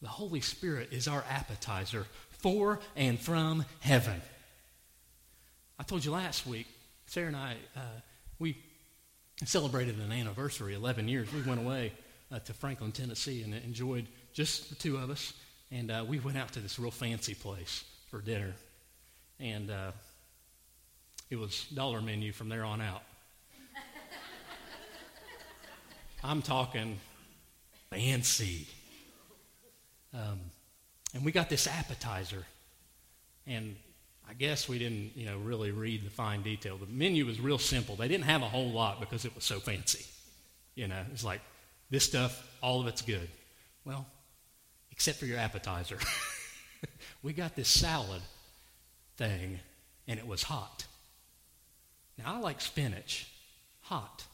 The 0.01 0.07
Holy 0.07 0.41
Spirit 0.41 0.93
is 0.93 1.09
our 1.09 1.25
appetizer 1.29 2.07
for 2.31 2.79
and 2.95 3.19
from 3.19 3.65
heaven. 3.81 4.23
I 5.77 5.83
told 5.83 6.05
you 6.05 6.13
last 6.13 6.47
week, 6.47 6.69
Sarah 7.07 7.27
and 7.27 7.37
I, 7.37 7.57
uh, 7.75 7.81
we 8.45 8.59
celebrated 9.47 9.99
an 9.99 10.13
anniversary, 10.13 10.75
11 10.75 11.09
years. 11.09 11.33
We 11.33 11.41
went 11.41 11.63
away 11.63 11.95
uh, 12.31 12.41
to 12.41 12.53
Franklin, 12.53 12.93
Tennessee, 12.93 13.43
and 13.43 13.55
enjoyed 13.55 14.07
just 14.35 14.69
the 14.69 14.75
two 14.75 14.99
of 14.99 15.09
us. 15.09 15.33
And 15.73 15.91
uh, 15.91 16.05
we 16.07 16.19
went 16.19 16.37
out 16.37 16.53
to 16.53 16.61
this 16.61 16.79
real 16.79 16.91
fancy 16.91 17.33
place 17.33 17.85
for 18.11 18.21
dinner. 18.21 18.53
And 19.41 19.71
uh, 19.71 19.93
it 21.31 21.37
was 21.37 21.65
dollar 21.75 22.03
menu 22.03 22.33
from 22.33 22.51
there 22.51 22.67
on 22.67 22.83
out. 22.83 23.01
I'm 26.23 26.43
talking 26.43 26.99
fancy. 27.89 28.67
Um, 30.13 30.39
and 31.15 31.25
we 31.25 31.33
got 31.33 31.49
this 31.49 31.67
appetizer. 31.67 32.45
And 33.47 33.77
I 34.29 34.33
guess 34.35 34.69
we 34.69 34.79
didn't, 34.79 35.13
you 35.15 35.27
know, 35.27 35.39
really 35.39 35.71
read 35.71 36.05
the 36.05 36.11
fine 36.11 36.43
detail. 36.43 36.77
The 36.77 36.87
menu 36.87 37.27
was 37.27 37.41
real 37.41 37.59
simple. 37.59 37.97
They 37.97 38.09
didn't 38.09 38.25
have 38.25 38.43
a 38.43 38.49
whole 38.49 38.71
lot 38.71 39.01
because 39.01 39.25
it 39.25 39.35
was 39.35 39.45
so 39.45 39.61
fancy. 39.61 40.05
You 40.75 40.89
know, 40.89 41.03
it's 41.13 41.25
like 41.25 41.41
this 41.91 42.05
stuff, 42.05 42.47
all 42.63 42.81
of 42.81 42.87
it's 42.87 43.03
good. 43.03 43.29
Well, 43.85 44.07
except 44.91 45.19
for 45.19 45.27
your 45.27 45.39
appetizer. 45.39 45.99
we 47.23 47.33
got 47.33 47.55
this 47.55 47.69
salad 47.69 48.23
thing, 49.17 49.61
and 50.09 50.19
it 50.19 50.27
was 50.27 50.43
hot. 50.43 50.87
Now, 52.19 52.35
I 52.35 52.39
like 52.39 52.61
spinach, 52.61 53.31
hot. 53.83 54.25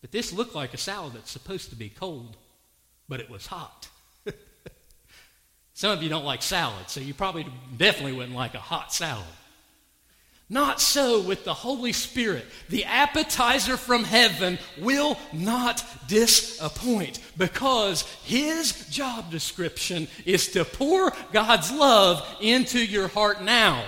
But 0.00 0.12
this 0.12 0.32
looked 0.32 0.54
like 0.54 0.72
a 0.72 0.78
salad 0.78 1.12
that's 1.12 1.30
supposed 1.30 1.70
to 1.70 1.76
be 1.76 1.88
cold, 1.88 2.36
but 3.08 3.20
it 3.20 3.28
was 3.28 3.46
hot. 3.46 3.88
Some 5.80 5.92
of 5.92 6.02
you 6.02 6.10
don't 6.10 6.26
like 6.26 6.42
salad, 6.42 6.90
so 6.90 7.00
you 7.00 7.14
probably 7.14 7.46
definitely 7.74 8.12
wouldn't 8.12 8.36
like 8.36 8.52
a 8.52 8.58
hot 8.58 8.92
salad. 8.92 9.24
Not 10.50 10.78
so 10.78 11.22
with 11.22 11.46
the 11.46 11.54
Holy 11.54 11.94
Spirit. 11.94 12.44
The 12.68 12.84
appetizer 12.84 13.78
from 13.78 14.04
heaven 14.04 14.58
will 14.78 15.16
not 15.32 15.82
disappoint 16.06 17.20
because 17.38 18.02
his 18.24 18.90
job 18.90 19.30
description 19.30 20.06
is 20.26 20.48
to 20.48 20.66
pour 20.66 21.14
God's 21.32 21.72
love 21.72 22.28
into 22.42 22.78
your 22.78 23.08
heart 23.08 23.42
now. 23.42 23.82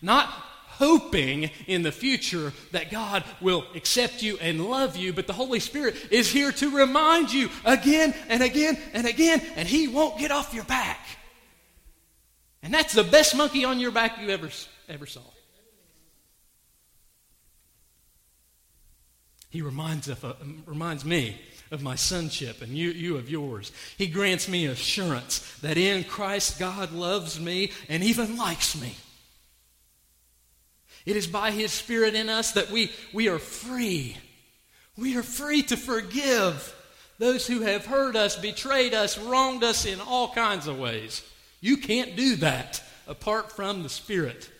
Not 0.00 0.32
hoping 0.78 1.50
in 1.66 1.82
the 1.82 1.92
future 1.92 2.52
that 2.70 2.90
God 2.90 3.24
will 3.40 3.64
accept 3.74 4.22
you 4.22 4.38
and 4.40 4.64
love 4.64 4.96
you, 4.96 5.12
but 5.12 5.26
the 5.26 5.32
Holy 5.32 5.60
Spirit 5.60 5.96
is 6.10 6.30
here 6.30 6.52
to 6.52 6.70
remind 6.70 7.32
you 7.32 7.50
again 7.64 8.14
and 8.28 8.42
again 8.42 8.78
and 8.92 9.06
again, 9.06 9.42
and 9.56 9.68
He 9.68 9.88
won't 9.88 10.18
get 10.18 10.30
off 10.30 10.54
your 10.54 10.64
back. 10.64 11.00
And 12.62 12.72
that's 12.72 12.94
the 12.94 13.04
best 13.04 13.36
monkey 13.36 13.64
on 13.64 13.80
your 13.80 13.90
back 13.90 14.20
you 14.20 14.30
ever, 14.30 14.50
ever 14.88 15.06
saw. 15.06 15.20
He 19.50 19.62
reminds, 19.62 20.08
of, 20.08 20.24
uh, 20.24 20.34
reminds 20.66 21.04
me 21.04 21.40
of 21.70 21.82
my 21.82 21.94
sonship 21.94 22.62
and 22.62 22.72
you, 22.72 22.90
you 22.90 23.16
of 23.16 23.30
yours. 23.30 23.72
He 23.96 24.06
grants 24.06 24.48
me 24.48 24.66
assurance 24.66 25.38
that 25.62 25.76
in 25.76 26.04
Christ 26.04 26.58
God 26.58 26.92
loves 26.92 27.40
me 27.40 27.72
and 27.88 28.02
even 28.02 28.36
likes 28.36 28.80
me. 28.80 28.94
It 31.08 31.16
is 31.16 31.26
by 31.26 31.52
His 31.52 31.72
Spirit 31.72 32.14
in 32.14 32.28
us 32.28 32.52
that 32.52 32.70
we, 32.70 32.92
we 33.14 33.30
are 33.30 33.38
free. 33.38 34.18
We 34.94 35.16
are 35.16 35.22
free 35.22 35.62
to 35.62 35.76
forgive 35.78 36.74
those 37.18 37.46
who 37.46 37.60
have 37.60 37.86
hurt 37.86 38.14
us, 38.14 38.36
betrayed 38.36 38.92
us, 38.92 39.16
wronged 39.16 39.64
us 39.64 39.86
in 39.86 40.02
all 40.02 40.28
kinds 40.34 40.66
of 40.66 40.78
ways. 40.78 41.22
You 41.62 41.78
can't 41.78 42.14
do 42.14 42.36
that 42.36 42.82
apart 43.06 43.52
from 43.52 43.82
the 43.82 43.88
Spirit. 43.88 44.50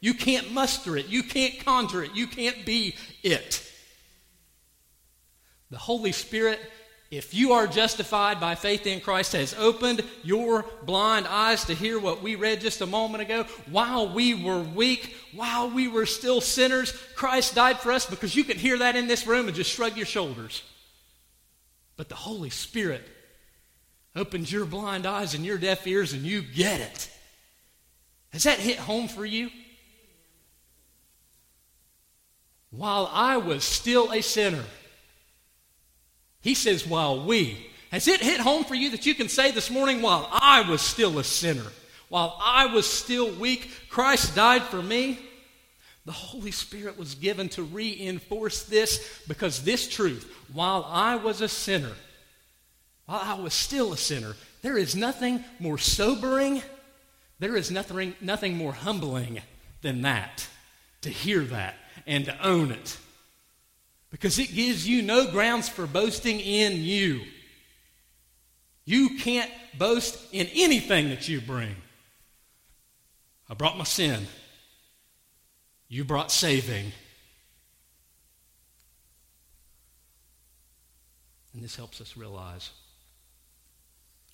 You 0.00 0.12
can't 0.12 0.52
muster 0.52 0.96
it. 0.96 1.06
You 1.06 1.22
can't 1.22 1.64
conjure 1.64 2.02
it. 2.02 2.16
You 2.16 2.26
can't 2.26 2.66
be 2.66 2.96
it. 3.22 3.64
The 5.70 5.78
Holy 5.78 6.10
Spirit 6.10 6.58
if 7.12 7.34
you 7.34 7.52
are 7.52 7.66
justified 7.66 8.40
by 8.40 8.54
faith 8.54 8.86
in 8.86 8.98
Christ, 8.98 9.34
has 9.34 9.52
opened 9.58 10.02
your 10.22 10.64
blind 10.86 11.26
eyes 11.28 11.62
to 11.66 11.74
hear 11.74 12.00
what 12.00 12.22
we 12.22 12.36
read 12.36 12.62
just 12.62 12.80
a 12.80 12.86
moment 12.86 13.20
ago. 13.20 13.44
While 13.70 14.14
we 14.14 14.32
were 14.32 14.62
weak, 14.62 15.14
while 15.34 15.68
we 15.68 15.88
were 15.88 16.06
still 16.06 16.40
sinners, 16.40 16.92
Christ 17.14 17.54
died 17.54 17.78
for 17.80 17.92
us 17.92 18.06
because 18.06 18.34
you 18.34 18.44
can 18.44 18.56
hear 18.56 18.78
that 18.78 18.96
in 18.96 19.08
this 19.08 19.26
room 19.26 19.46
and 19.46 19.54
just 19.54 19.70
shrug 19.70 19.94
your 19.94 20.06
shoulders. 20.06 20.62
But 21.98 22.08
the 22.08 22.14
Holy 22.14 22.48
Spirit 22.48 23.06
opens 24.16 24.50
your 24.50 24.64
blind 24.64 25.04
eyes 25.04 25.34
and 25.34 25.44
your 25.44 25.58
deaf 25.58 25.86
ears 25.86 26.14
and 26.14 26.22
you 26.22 26.40
get 26.40 26.80
it. 26.80 27.10
Has 28.30 28.44
that 28.44 28.58
hit 28.58 28.78
home 28.78 29.06
for 29.06 29.26
you? 29.26 29.50
While 32.70 33.10
I 33.12 33.36
was 33.36 33.64
still 33.64 34.12
a 34.12 34.22
sinner, 34.22 34.64
he 36.42 36.54
says, 36.54 36.86
while 36.86 37.24
we. 37.24 37.70
Has 37.90 38.08
it 38.08 38.20
hit 38.20 38.40
home 38.40 38.64
for 38.64 38.74
you 38.74 38.90
that 38.90 39.06
you 39.06 39.14
can 39.14 39.28
say 39.28 39.50
this 39.50 39.70
morning, 39.70 40.02
while 40.02 40.28
I 40.30 40.68
was 40.68 40.80
still 40.80 41.18
a 41.18 41.24
sinner, 41.24 41.66
while 42.08 42.36
I 42.40 42.66
was 42.66 42.86
still 42.86 43.30
weak, 43.30 43.70
Christ 43.88 44.34
died 44.34 44.62
for 44.62 44.82
me? 44.82 45.18
The 46.04 46.12
Holy 46.12 46.50
Spirit 46.50 46.98
was 46.98 47.14
given 47.14 47.48
to 47.50 47.62
reinforce 47.62 48.64
this 48.64 49.20
because 49.28 49.62
this 49.62 49.88
truth, 49.88 50.30
while 50.52 50.84
I 50.88 51.16
was 51.16 51.40
a 51.40 51.48
sinner, 51.48 51.92
while 53.06 53.20
I 53.22 53.34
was 53.34 53.54
still 53.54 53.92
a 53.92 53.96
sinner, 53.96 54.34
there 54.62 54.76
is 54.76 54.96
nothing 54.96 55.44
more 55.60 55.78
sobering, 55.78 56.62
there 57.38 57.56
is 57.56 57.70
nothing, 57.70 58.14
nothing 58.20 58.56
more 58.56 58.72
humbling 58.72 59.42
than 59.82 60.02
that, 60.02 60.48
to 61.02 61.10
hear 61.10 61.40
that 61.40 61.76
and 62.06 62.24
to 62.24 62.46
own 62.46 62.72
it. 62.72 62.96
Because 64.12 64.38
it 64.38 64.54
gives 64.54 64.86
you 64.86 65.02
no 65.02 65.28
grounds 65.28 65.68
for 65.70 65.86
boasting 65.86 66.38
in 66.38 66.74
you. 66.74 67.22
You 68.84 69.16
can't 69.18 69.50
boast 69.78 70.18
in 70.32 70.46
anything 70.54 71.08
that 71.08 71.28
you 71.28 71.40
bring. 71.40 71.74
I 73.48 73.54
brought 73.54 73.78
my 73.78 73.84
sin. 73.84 74.26
You 75.88 76.04
brought 76.04 76.30
saving. 76.30 76.92
And 81.54 81.62
this 81.62 81.74
helps 81.74 82.00
us 82.00 82.16
realize. 82.16 82.70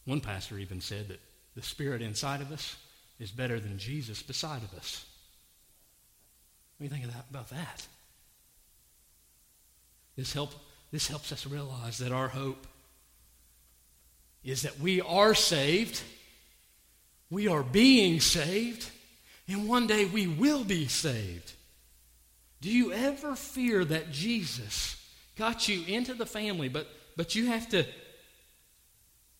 One 0.06 0.20
pastor 0.20 0.58
even 0.58 0.80
said 0.80 1.08
that 1.08 1.20
the 1.54 1.62
Spirit 1.62 2.02
inside 2.02 2.40
of 2.40 2.50
us 2.50 2.76
is 3.20 3.30
better 3.30 3.60
than 3.60 3.78
Jesus 3.78 4.22
beside 4.22 4.62
of 4.62 4.74
us. 4.74 5.04
What 6.78 6.88
do 6.88 6.96
you 6.96 7.02
think 7.02 7.14
about 7.30 7.50
that? 7.50 7.86
This, 10.18 10.32
help, 10.32 10.52
this 10.90 11.06
helps 11.06 11.30
us 11.30 11.46
realize 11.46 11.98
that 11.98 12.10
our 12.10 12.26
hope 12.26 12.66
is 14.42 14.62
that 14.62 14.80
we 14.80 15.00
are 15.00 15.32
saved, 15.32 16.02
we 17.30 17.46
are 17.46 17.62
being 17.62 18.18
saved, 18.18 18.90
and 19.46 19.68
one 19.68 19.86
day 19.86 20.06
we 20.06 20.26
will 20.26 20.64
be 20.64 20.88
saved. 20.88 21.52
Do 22.60 22.68
you 22.68 22.92
ever 22.92 23.36
fear 23.36 23.84
that 23.84 24.10
Jesus 24.10 24.96
got 25.36 25.68
you 25.68 25.84
into 25.86 26.14
the 26.14 26.26
family, 26.26 26.68
but, 26.68 26.88
but 27.16 27.36
you 27.36 27.46
have 27.46 27.68
to 27.68 27.84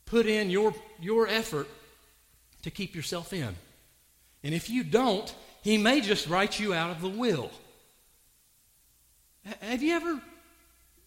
put 0.06 0.26
in 0.26 0.48
your, 0.48 0.72
your 1.00 1.26
effort 1.26 1.66
to 2.62 2.70
keep 2.70 2.94
yourself 2.94 3.32
in? 3.32 3.56
And 4.44 4.54
if 4.54 4.70
you 4.70 4.84
don't, 4.84 5.34
he 5.62 5.76
may 5.76 6.00
just 6.00 6.28
write 6.28 6.60
you 6.60 6.72
out 6.72 6.92
of 6.92 7.00
the 7.00 7.08
will. 7.08 7.50
Have 9.60 9.82
you 9.82 9.96
ever 9.96 10.20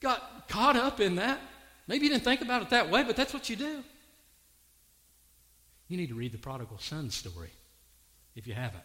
got 0.01 0.47
caught 0.47 0.75
up 0.75 0.99
in 0.99 1.15
that? 1.15 1.39
Maybe 1.87 2.05
you 2.05 2.11
didn't 2.11 2.23
think 2.23 2.41
about 2.41 2.61
it 2.61 2.69
that 2.71 2.89
way, 2.89 3.03
but 3.03 3.15
that's 3.15 3.33
what 3.33 3.49
you 3.49 3.55
do. 3.55 3.83
You 5.87 5.97
need 5.97 6.09
to 6.09 6.15
read 6.15 6.31
the 6.31 6.37
prodigal 6.37 6.77
son 6.79 7.09
story 7.09 7.49
if 8.35 8.47
you 8.47 8.53
haven't. 8.53 8.83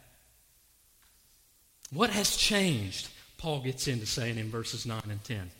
What 1.92 2.10
has 2.10 2.36
changed? 2.36 3.08
Paul 3.38 3.60
gets 3.60 3.86
into 3.86 4.06
saying 4.06 4.38
in 4.38 4.50
verses 4.50 4.86
9 4.86 5.02
and 5.08 5.22
10. 5.22 5.50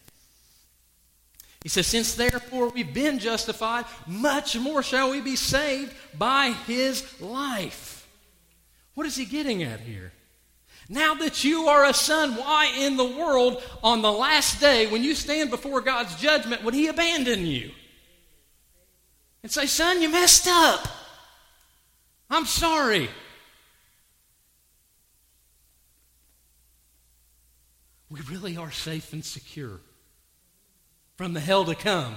He 1.62 1.68
says, 1.68 1.86
Since 1.86 2.14
therefore 2.14 2.70
we've 2.70 2.92
been 2.92 3.18
justified, 3.18 3.84
much 4.06 4.56
more 4.58 4.82
shall 4.82 5.10
we 5.10 5.20
be 5.20 5.36
saved 5.36 5.94
by 6.18 6.52
his 6.66 7.20
life. 7.20 8.08
What 8.94 9.06
is 9.06 9.16
he 9.16 9.24
getting 9.24 9.62
at 9.62 9.80
here? 9.80 10.12
Now 10.88 11.14
that 11.14 11.42
you 11.42 11.66
are 11.66 11.84
a 11.84 11.92
son, 11.92 12.36
why 12.36 12.72
in 12.78 12.96
the 12.96 13.04
world 13.04 13.62
on 13.82 14.02
the 14.02 14.12
last 14.12 14.60
day, 14.60 14.86
when 14.86 15.02
you 15.02 15.14
stand 15.14 15.50
before 15.50 15.80
God's 15.80 16.14
judgment, 16.16 16.62
would 16.62 16.74
he 16.74 16.86
abandon 16.86 17.44
you? 17.44 17.72
And 19.42 19.50
say, 19.50 19.66
Son, 19.66 20.00
you 20.00 20.08
messed 20.08 20.46
up. 20.48 20.86
I'm 22.30 22.46
sorry. 22.46 23.08
We 28.08 28.20
really 28.22 28.56
are 28.56 28.70
safe 28.70 29.12
and 29.12 29.24
secure 29.24 29.80
from 31.16 31.32
the 31.32 31.40
hell 31.40 31.64
to 31.64 31.74
come. 31.74 32.14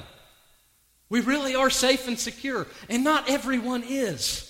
We 1.10 1.22
really 1.22 1.56
are 1.56 1.72
safe 1.72 2.08
and 2.08 2.20
secure, 2.20 2.68
and 2.88 3.04
not 3.04 3.30
everyone 3.30 3.84
is. 3.84 4.46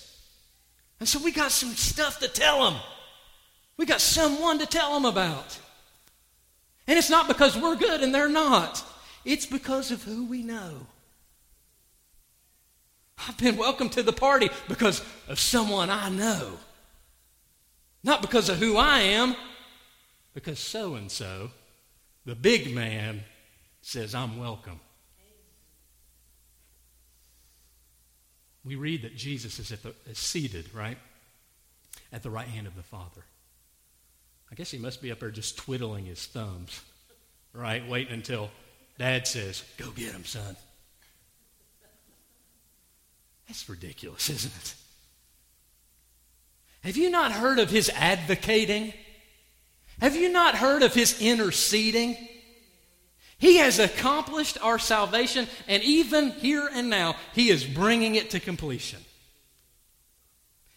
And 0.98 1.08
so 1.08 1.18
we 1.24 1.32
got 1.32 1.50
some 1.50 1.70
stuff 1.70 2.18
to 2.20 2.28
tell 2.28 2.70
them. 2.70 2.80
We 3.80 3.86
got 3.86 4.02
someone 4.02 4.58
to 4.58 4.66
tell 4.66 4.92
them 4.92 5.06
about. 5.06 5.58
And 6.86 6.98
it's 6.98 7.08
not 7.08 7.28
because 7.28 7.56
we're 7.56 7.76
good 7.76 8.02
and 8.02 8.14
they're 8.14 8.28
not, 8.28 8.84
it's 9.24 9.46
because 9.46 9.90
of 9.90 10.02
who 10.02 10.26
we 10.26 10.42
know. 10.42 10.86
I've 13.26 13.38
been 13.38 13.56
welcomed 13.56 13.92
to 13.92 14.02
the 14.02 14.12
party 14.12 14.50
because 14.68 15.02
of 15.28 15.40
someone 15.40 15.88
I 15.88 16.10
know. 16.10 16.58
Not 18.04 18.20
because 18.20 18.50
of 18.50 18.58
who 18.58 18.76
I 18.76 18.98
am, 18.98 19.34
because 20.34 20.58
so 20.58 20.94
and 20.96 21.10
so, 21.10 21.50
the 22.26 22.34
big 22.34 22.74
man, 22.74 23.22
says, 23.80 24.14
I'm 24.14 24.38
welcome. 24.38 24.78
We 28.62 28.74
read 28.74 29.00
that 29.04 29.16
Jesus 29.16 29.58
is, 29.58 29.70
the, 29.70 29.94
is 30.04 30.18
seated, 30.18 30.74
right? 30.74 30.98
At 32.12 32.22
the 32.22 32.28
right 32.28 32.46
hand 32.46 32.66
of 32.66 32.76
the 32.76 32.82
Father. 32.82 33.24
I 34.50 34.54
guess 34.54 34.70
he 34.70 34.78
must 34.78 35.00
be 35.00 35.12
up 35.12 35.20
there 35.20 35.30
just 35.30 35.56
twiddling 35.56 36.06
his 36.06 36.26
thumbs, 36.26 36.80
right? 37.52 37.86
Waiting 37.88 38.14
until 38.14 38.50
dad 38.98 39.26
says, 39.26 39.62
Go 39.76 39.90
get 39.90 40.12
him, 40.12 40.24
son. 40.24 40.56
That's 43.46 43.68
ridiculous, 43.68 44.30
isn't 44.30 44.54
it? 44.54 44.74
Have 46.82 46.96
you 46.96 47.10
not 47.10 47.32
heard 47.32 47.58
of 47.58 47.70
his 47.70 47.90
advocating? 47.90 48.92
Have 50.00 50.16
you 50.16 50.30
not 50.30 50.54
heard 50.54 50.82
of 50.82 50.94
his 50.94 51.20
interceding? 51.20 52.16
He 53.38 53.56
has 53.56 53.78
accomplished 53.78 54.58
our 54.62 54.78
salvation, 54.78 55.46
and 55.66 55.82
even 55.82 56.30
here 56.32 56.68
and 56.72 56.90
now, 56.90 57.16
he 57.34 57.50
is 57.50 57.64
bringing 57.64 58.14
it 58.14 58.30
to 58.30 58.40
completion. 58.40 59.00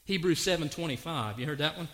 Hebrews 0.05 0.39
7:25. 0.39 1.39
You 1.39 1.45
heard 1.45 1.59
that 1.59 1.77
one? 1.77 1.87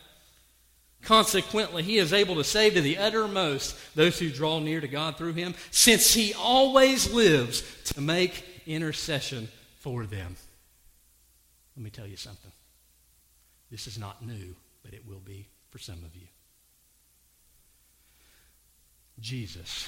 Consequently, 1.01 1.81
he 1.81 1.97
is 1.97 2.13
able 2.13 2.35
to 2.35 2.43
save 2.43 2.73
to 2.73 2.81
the 2.81 2.97
uttermost 2.97 3.75
those 3.95 4.19
who 4.19 4.29
draw 4.29 4.59
near 4.59 4.81
to 4.81 4.87
God 4.87 5.17
through 5.17 5.33
him, 5.33 5.55
since 5.71 6.13
he 6.13 6.33
always 6.33 7.11
lives 7.13 7.63
to 7.85 8.01
make 8.01 8.43
intercession 8.67 9.47
for 9.79 10.05
them. 10.05 10.35
Let 11.75 11.83
me 11.83 11.89
tell 11.89 12.07
you 12.07 12.17
something. 12.17 12.51
This 13.71 13.87
is 13.87 13.97
not 13.97 14.25
new, 14.25 14.55
but 14.83 14.93
it 14.93 15.07
will 15.07 15.19
be 15.19 15.47
for 15.69 15.79
some 15.79 16.03
of 16.03 16.15
you. 16.15 16.27
Jesus 19.19 19.87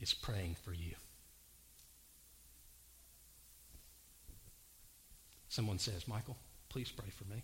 is 0.00 0.14
praying 0.14 0.56
for 0.62 0.72
you. 0.72 0.94
Someone 5.48 5.78
says, 5.78 6.08
Michael, 6.08 6.36
please 6.68 6.90
pray 6.90 7.10
for 7.10 7.24
me. 7.24 7.42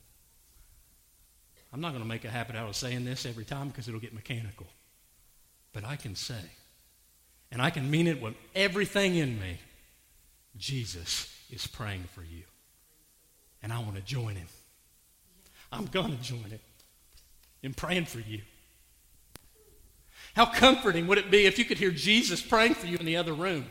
I'm 1.73 1.81
not 1.81 1.91
going 1.91 2.03
to 2.03 2.09
make 2.09 2.25
a 2.25 2.31
habit 2.31 2.57
out 2.57 2.69
of 2.69 2.77
saying 2.77 3.05
this 3.05 3.27
every 3.27 3.45
time 3.45 3.69
because 3.69 3.89
it'll 3.89 4.01
get 4.01 4.15
mechanical. 4.15 4.67
But 5.73 5.85
I 5.85 5.97
can 5.97 6.15
say, 6.15 6.41
and 7.51 7.61
I 7.61 7.71
can 7.71 7.91
mean 7.91 8.07
it 8.07 8.23
with 8.23 8.35
everything 8.55 9.17
in 9.17 9.39
me 9.39 9.59
Jesus 10.57 11.35
is 11.51 11.67
praying 11.67 12.05
for 12.15 12.23
you. 12.23 12.43
And 13.63 13.73
I 13.73 13.79
want 13.79 13.97
to 13.97 14.03
join 14.03 14.35
him. 14.35 14.49
I'm 15.71 15.87
going 15.87 16.17
to 16.17 16.23
join 16.23 16.39
him 16.39 16.61
in 17.63 17.75
praying 17.75 18.07
for 18.07 18.21
you. 18.21 18.41
How 20.35 20.47
comforting 20.47 21.07
would 21.07 21.19
it 21.19 21.31
be 21.31 21.47
if 21.47 21.59
you 21.59 21.65
could 21.65 21.79
hear 21.79 21.91
Jesus 21.91 22.41
praying 22.41 22.75
for 22.75 22.87
you 22.87 22.97
in 22.99 23.07
the 23.07 23.17
other 23.17 23.33
room? 23.33 23.67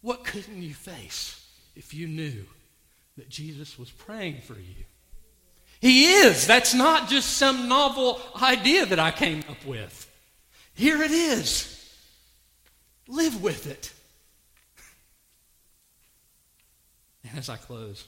What 0.00 0.24
couldn't 0.24 0.62
you 0.62 0.74
face 0.74 1.44
if 1.76 1.92
you 1.92 2.06
knew 2.06 2.44
that 3.16 3.28
Jesus 3.28 3.78
was 3.78 3.90
praying 3.90 4.40
for 4.42 4.54
you? 4.54 4.84
He 5.80 6.12
is. 6.12 6.46
That's 6.46 6.74
not 6.74 7.08
just 7.08 7.36
some 7.36 7.68
novel 7.68 8.20
idea 8.42 8.86
that 8.86 8.98
I 8.98 9.10
came 9.10 9.44
up 9.48 9.64
with. 9.64 10.04
Here 10.74 11.02
it 11.02 11.10
is. 11.10 11.74
Live 13.06 13.42
with 13.42 13.66
it. 13.66 13.92
And 17.28 17.38
as 17.38 17.48
I 17.48 17.56
close, 17.56 18.04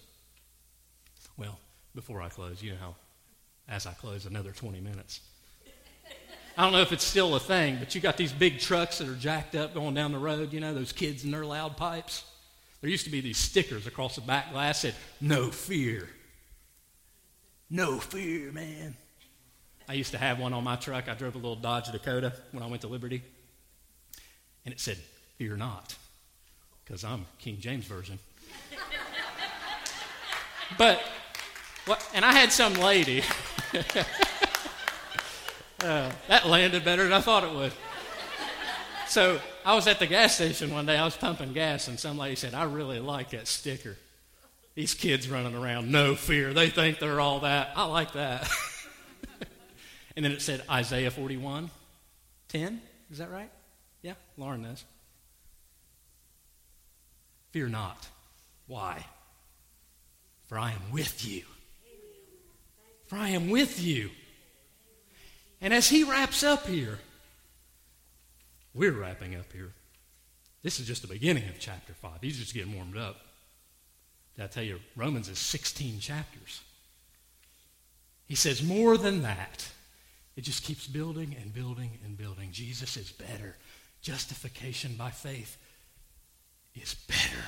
well, 1.37 1.59
before 1.95 2.23
I 2.23 2.29
close, 2.29 2.63
you 2.63 2.73
know 2.73 2.79
how, 2.81 2.95
as 3.69 3.87
I 3.87 3.93
close, 3.93 4.27
another 4.27 4.53
20 4.53 4.81
minutes. 4.81 5.21
I 6.57 6.65
don't 6.65 6.73
know 6.73 6.81
if 6.81 6.93
it's 6.93 7.05
still 7.05 7.35
a 7.37 7.41
thing, 7.41 7.77
but 7.79 7.95
you 7.95 8.01
got 8.01 8.17
these 8.17 8.33
big 8.33 8.59
trucks 8.59 8.99
that 8.99 9.09
are 9.09 9.15
jacked 9.15 9.55
up 9.55 9.75
going 9.75 9.95
down 9.95 10.13
the 10.13 10.19
road, 10.19 10.53
you 10.53 10.61
know, 10.61 10.75
those 10.75 10.93
kids 10.93 11.25
in 11.25 11.31
their 11.31 11.45
loud 11.45 11.77
pipes. 11.77 12.25
There 12.81 12.91
used 12.91 13.05
to 13.05 13.11
be 13.11 13.21
these 13.21 13.39
stickers 13.39 13.87
across 13.87 14.17
the 14.17 14.21
back 14.23 14.53
glass 14.53 14.83
that 14.83 14.93
said, 14.93 15.01
No 15.21 15.51
fear. 15.51 16.09
No 17.71 17.99
fear, 18.01 18.51
man. 18.51 18.97
I 19.89 19.93
used 19.93 20.11
to 20.11 20.19
have 20.19 20.41
one 20.41 20.53
on 20.53 20.65
my 20.65 20.77
truck. 20.77 21.09
I 21.09 21.15
drove 21.15 21.35
a 21.37 21.39
little 21.39 21.57
Dodge 21.57 21.91
Dakota 21.93 22.33
when 22.51 22.63
I 22.63 22.67
went 22.67 22.83
to 22.83 22.89
Liberty. 22.89 23.23
And 24.65 24.75
it 24.75 24.81
said, 24.81 24.99
Fear 25.39 25.57
not, 25.57 25.95
because 26.85 27.05
I'm 27.05 27.25
King 27.39 27.59
James 27.61 27.87
Version. 27.87 28.19
but, 30.77 31.01
what, 31.87 32.07
and 32.13 32.25
I 32.25 32.33
had 32.33 32.53
some 32.53 32.75
lady. 32.75 33.23
uh, 35.83 36.11
that 36.29 36.47
landed 36.47 36.85
better 36.85 37.05
than 37.05 37.13
I 37.13 37.21
thought 37.21 37.45
it 37.45 37.53
would. 37.53 37.73
So 39.07 39.41
I 39.65 39.75
was 39.75 39.87
at 39.87 39.99
the 39.99 40.07
gas 40.07 40.35
station 40.35 40.73
one 40.73 40.87
day. 40.87 40.97
I 40.97 41.05
was 41.05 41.17
pumping 41.17 41.53
gas, 41.53 41.89
and 41.89 41.99
some 41.99 42.19
lady 42.19 42.37
said, 42.37 42.55
I 42.55 42.65
really 42.65 43.01
like 43.01 43.31
that 43.31 43.49
sticker. 43.49 43.97
These 44.75 44.95
kids 44.95 45.29
running 45.29 45.55
around, 45.55 45.91
no 45.91 46.15
fear. 46.15 46.55
They 46.55 46.71
think 46.71 46.99
they're 46.99 47.21
all 47.21 47.41
that. 47.41 47.71
I 47.77 47.85
like 47.87 48.13
that. 48.13 48.49
And 50.17 50.25
then 50.25 50.33
it 50.33 50.43
said 50.43 50.63
Isaiah 50.71 51.11
41, 51.11 51.71
10. 52.49 52.83
Is 53.11 53.19
that 53.19 53.31
right? 53.31 53.51
Yeah, 54.03 54.15
Lauren 54.37 54.63
knows. 54.63 54.85
Fear 57.53 57.69
not. 57.69 58.09
Why? 58.67 59.05
For 60.47 60.59
I 60.59 60.73
am 60.73 60.93
with 60.93 61.27
you. 61.27 61.45
For 63.07 63.17
I 63.17 63.31
am 63.31 63.51
with 63.51 63.83
you. 63.83 64.11
And 65.61 65.73
as 65.73 65.89
he 65.89 66.05
wraps 66.05 66.43
up 66.43 66.67
here, 66.67 66.99
we're 68.75 68.93
wrapping 68.93 69.35
up 69.35 69.51
here. 69.53 69.73
This 70.63 70.79
is 70.81 70.87
just 70.87 71.03
the 71.03 71.09
beginning 71.09 71.49
of 71.49 71.59
chapter 71.59 71.93
5. 71.95 72.13
He's 72.21 72.39
just 72.39 72.53
getting 72.53 72.75
warmed 72.75 72.97
up. 72.97 73.17
I 74.39 74.47
tell 74.47 74.63
you, 74.63 74.81
Romans 74.97 75.29
is 75.29 75.39
16 75.39 76.01
chapters. 76.01 76.63
He 78.27 78.35
says, 78.35 78.63
more 78.63 78.97
than 78.97 79.23
that, 79.23 79.69
it 80.37 80.43
just 80.43 80.65
keeps 80.65 80.87
building 80.87 81.37
and 81.41 81.53
building 81.53 81.99
and 82.05 82.17
building. 82.17 82.51
Jesus 82.53 82.97
is 82.97 83.11
better. 83.11 83.57
Justification 84.03 84.95
by 84.97 85.11
faith 85.11 85.59
is 86.75 86.95
better. 86.95 87.45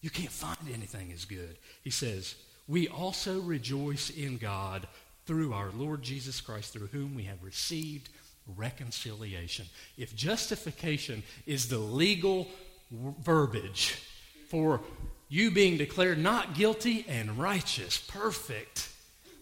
You 0.00 0.10
can't 0.10 0.30
find 0.30 0.72
anything 0.72 1.12
as 1.12 1.24
good. 1.24 1.58
He 1.82 1.90
says, 1.90 2.34
We 2.66 2.88
also 2.88 3.40
rejoice 3.40 4.10
in 4.10 4.38
God 4.38 4.86
through 5.26 5.52
our 5.52 5.70
Lord 5.76 6.02
Jesus 6.02 6.40
Christ, 6.40 6.72
through 6.72 6.88
whom 6.88 7.14
we 7.14 7.24
have 7.24 7.42
received 7.42 8.08
reconciliation. 8.56 9.66
If 9.96 10.14
justification 10.14 11.22
is 11.46 11.68
the 11.68 11.78
legal 11.78 12.48
verbiage 12.90 14.00
for 14.48 14.80
you 15.28 15.50
being 15.50 15.76
declared 15.76 16.18
not 16.18 16.54
guilty 16.54 17.04
and 17.08 17.38
righteous, 17.38 17.98
perfect, 17.98 18.88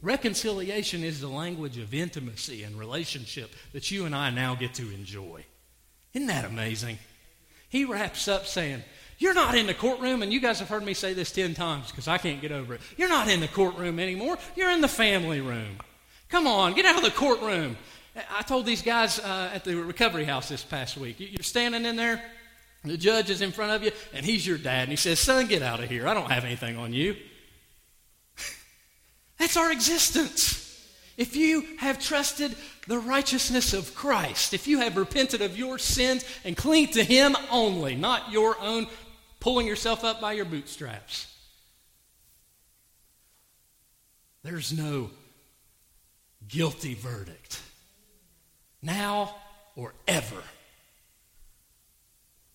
reconciliation 0.02 1.02
is 1.02 1.20
the 1.20 1.28
language 1.28 1.78
of 1.78 1.94
intimacy 1.94 2.62
and 2.62 2.78
relationship 2.78 3.50
that 3.72 3.90
you 3.90 4.04
and 4.04 4.14
I 4.14 4.30
now 4.30 4.54
get 4.54 4.74
to 4.74 4.90
enjoy. 4.94 5.44
Isn't 6.12 6.28
that 6.28 6.44
amazing? 6.44 6.98
He 7.68 7.84
wraps 7.84 8.28
up 8.28 8.46
saying, 8.46 8.82
You're 9.18 9.34
not 9.34 9.56
in 9.56 9.66
the 9.66 9.74
courtroom, 9.74 10.22
and 10.22 10.32
you 10.32 10.40
guys 10.40 10.60
have 10.60 10.68
heard 10.68 10.84
me 10.84 10.94
say 10.94 11.12
this 11.12 11.32
10 11.32 11.54
times 11.54 11.90
because 11.90 12.06
I 12.06 12.18
can't 12.18 12.40
get 12.40 12.52
over 12.52 12.74
it. 12.74 12.80
You're 12.96 13.08
not 13.08 13.28
in 13.28 13.40
the 13.40 13.48
courtroom 13.48 13.98
anymore. 13.98 14.38
You're 14.54 14.70
in 14.70 14.80
the 14.80 14.88
family 14.88 15.40
room. 15.40 15.78
Come 16.28 16.46
on, 16.46 16.74
get 16.74 16.86
out 16.86 16.96
of 16.96 17.02
the 17.02 17.10
courtroom. 17.10 17.76
I 18.30 18.42
told 18.42 18.64
these 18.64 18.82
guys 18.82 19.18
uh, 19.18 19.50
at 19.52 19.64
the 19.64 19.74
recovery 19.74 20.24
house 20.24 20.48
this 20.48 20.62
past 20.62 20.96
week, 20.96 21.16
you're 21.18 21.42
standing 21.42 21.84
in 21.84 21.96
there, 21.96 22.22
the 22.90 22.98
judge 22.98 23.30
is 23.30 23.40
in 23.40 23.52
front 23.52 23.72
of 23.72 23.82
you, 23.82 23.92
and 24.12 24.24
he's 24.24 24.46
your 24.46 24.58
dad, 24.58 24.82
and 24.82 24.90
he 24.90 24.96
says, 24.96 25.18
Son, 25.18 25.46
get 25.46 25.62
out 25.62 25.82
of 25.82 25.88
here. 25.88 26.06
I 26.06 26.14
don't 26.14 26.30
have 26.30 26.44
anything 26.44 26.76
on 26.76 26.92
you. 26.92 27.16
That's 29.38 29.56
our 29.56 29.72
existence. 29.72 30.60
If 31.16 31.36
you 31.36 31.64
have 31.78 32.00
trusted 32.00 32.54
the 32.88 32.98
righteousness 32.98 33.72
of 33.72 33.94
Christ, 33.94 34.52
if 34.52 34.66
you 34.66 34.80
have 34.80 34.96
repented 34.96 35.42
of 35.42 35.56
your 35.56 35.78
sins 35.78 36.24
and 36.44 36.56
cling 36.56 36.88
to 36.88 37.04
Him 37.04 37.36
only, 37.50 37.94
not 37.94 38.32
your 38.32 38.58
own 38.60 38.86
pulling 39.40 39.66
yourself 39.66 40.04
up 40.04 40.20
by 40.20 40.32
your 40.32 40.44
bootstraps, 40.44 41.32
there's 44.42 44.72
no 44.76 45.10
guilty 46.48 46.94
verdict 46.94 47.62
now 48.82 49.34
or 49.76 49.94
ever. 50.06 50.42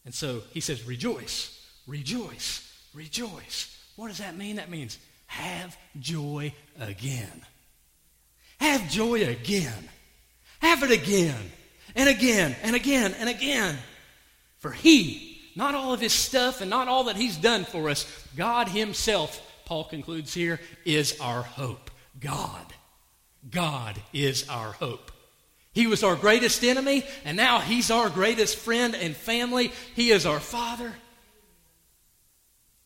And 0.10 0.14
so 0.16 0.41
he 0.55 0.60
says, 0.60 0.88
rejoice, 0.88 1.64
rejoice, 1.86 2.68
rejoice. 2.95 3.78
What 3.95 4.07
does 4.07 4.18
that 4.18 4.36
mean? 4.36 4.55
That 4.55 4.72
means 4.72 4.97
have 5.28 5.78
joy 5.99 6.51
again. 6.80 7.43
Have 8.60 8.89
joy 8.89 9.28
again. 9.28 9.88
Have 10.62 10.82
it 10.82 10.89
again 10.89 11.51
and 11.93 12.10
again 12.10 12.55
and 12.64 12.76
again 12.76 13.14
and 13.20 13.30
again. 13.30 13.78
For 14.57 14.72
he, 14.72 15.39
not 15.55 15.76
all 15.76 15.93
of 15.93 15.99
his 16.01 16.14
stuff 16.14 16.62
and 16.62 16.72
not 16.72 16.88
all 16.88 17.03
that 17.03 17.16
he's 17.16 17.38
done 17.38 17.64
for 17.64 17.88
us, 17.88 18.07
God 18.36 18.68
himself, 18.68 19.39
Paul 19.66 19.84
concludes 19.84 20.34
here, 20.34 20.60
is 20.86 21.22
our 21.22 21.43
hope. 21.43 21.91
God. 22.20 22.66
God 23.51 23.95
is 24.12 24.49
our 24.49 24.72
hope. 24.72 25.12
He 25.72 25.88
was 25.88 26.03
our 26.03 26.15
greatest 26.15 26.63
enemy, 26.63 27.05
and 27.24 27.38
now 27.38 27.59
He's 27.59 27.91
our 27.91 28.09
greatest 28.09 28.57
friend 28.57 28.95
and 28.95 29.15
family. 29.15 29.72
He 29.95 30.11
is 30.11 30.26
our 30.26 30.39
Father. 30.39 30.93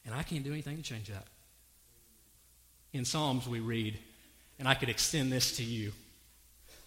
And 0.06 0.14
I 0.14 0.24
can't 0.24 0.44
do 0.44 0.52
anything 0.52 0.78
to 0.78 0.84
change 0.84 1.08
that. 1.08 1.26
In 2.92 3.06
Psalms, 3.06 3.48
we 3.48 3.60
read, 3.60 3.98
and 4.60 4.68
I 4.68 4.76
could 4.76 4.90
extend 4.90 5.32
this 5.32 5.58
to 5.58 5.64
you 5.64 5.94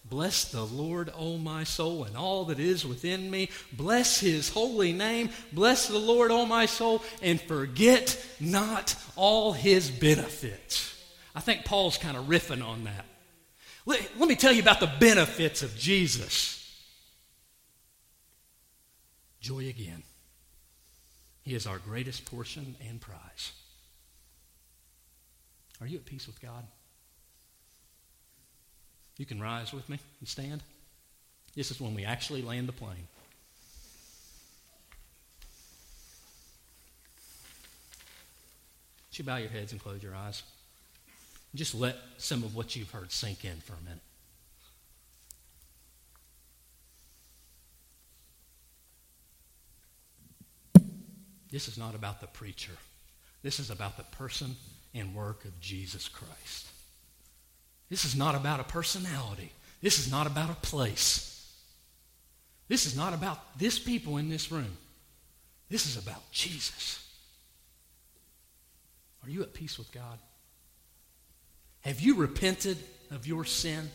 Bless 0.08 0.44
the 0.44 0.64
Lord, 0.64 1.12
O 1.16 1.36
my 1.36 1.64
soul, 1.64 2.04
and 2.04 2.16
all 2.16 2.44
that 2.44 2.60
is 2.60 2.86
within 2.86 3.28
me. 3.28 3.50
Bless 3.72 4.20
his 4.20 4.48
holy 4.48 4.92
name. 4.92 5.30
Bless 5.52 5.88
the 5.88 5.98
Lord, 5.98 6.30
O 6.30 6.46
my 6.46 6.66
soul, 6.66 7.02
and 7.22 7.40
forget 7.40 8.24
not 8.38 8.94
all 9.16 9.52
his 9.52 9.90
benefits. 9.90 10.94
I 11.34 11.40
think 11.40 11.64
Paul's 11.64 11.98
kind 11.98 12.16
of 12.16 12.26
riffing 12.26 12.64
on 12.64 12.84
that. 12.84 13.04
Let, 13.86 14.18
let 14.18 14.28
me 14.28 14.34
tell 14.34 14.52
you 14.52 14.60
about 14.60 14.80
the 14.80 14.92
benefits 14.98 15.62
of 15.62 15.76
Jesus. 15.76 16.54
Joy 19.40 19.68
again. 19.68 20.02
He 21.42 21.54
is 21.54 21.66
our 21.68 21.78
greatest 21.78 22.24
portion 22.24 22.74
and 22.88 23.00
prize. 23.00 23.52
Are 25.80 25.86
you 25.86 25.98
at 25.98 26.04
peace 26.04 26.26
with 26.26 26.42
God? 26.42 26.66
You 29.16 29.24
can 29.24 29.40
rise 29.40 29.72
with 29.72 29.88
me 29.88 30.00
and 30.18 30.28
stand. 30.28 30.62
This 31.54 31.70
is 31.70 31.80
when 31.80 31.94
we 31.94 32.04
actually 32.04 32.42
land 32.42 32.68
the 32.68 32.72
plane. 32.72 33.06
Would 39.08 39.18
you 39.18 39.24
bow 39.24 39.36
your 39.36 39.48
heads 39.48 39.72
and 39.72 39.80
close 39.80 40.02
your 40.02 40.14
eyes? 40.14 40.42
Just 41.56 41.74
let 41.74 41.96
some 42.18 42.42
of 42.42 42.54
what 42.54 42.76
you've 42.76 42.90
heard 42.90 43.10
sink 43.10 43.44
in 43.44 43.56
for 43.60 43.72
a 43.72 43.82
minute. 43.82 44.00
This 51.50 51.68
is 51.68 51.78
not 51.78 51.94
about 51.94 52.20
the 52.20 52.26
preacher. 52.26 52.72
This 53.42 53.58
is 53.58 53.70
about 53.70 53.96
the 53.96 54.02
person 54.02 54.56
and 54.94 55.14
work 55.14 55.46
of 55.46 55.58
Jesus 55.58 56.08
Christ. 56.08 56.66
This 57.88 58.04
is 58.04 58.14
not 58.14 58.34
about 58.34 58.60
a 58.60 58.64
personality. 58.64 59.50
This 59.80 59.98
is 59.98 60.10
not 60.10 60.26
about 60.26 60.50
a 60.50 60.54
place. 60.54 61.32
This 62.68 62.84
is 62.84 62.94
not 62.94 63.14
about 63.14 63.58
this 63.58 63.78
people 63.78 64.18
in 64.18 64.28
this 64.28 64.52
room. 64.52 64.76
This 65.70 65.86
is 65.86 65.96
about 65.96 66.30
Jesus. 66.32 67.02
Are 69.24 69.30
you 69.30 69.42
at 69.42 69.54
peace 69.54 69.78
with 69.78 69.90
God? 69.92 70.18
Have 71.86 72.00
you 72.00 72.16
repented 72.16 72.78
of 73.12 73.28
your 73.28 73.44
sin 73.44 73.88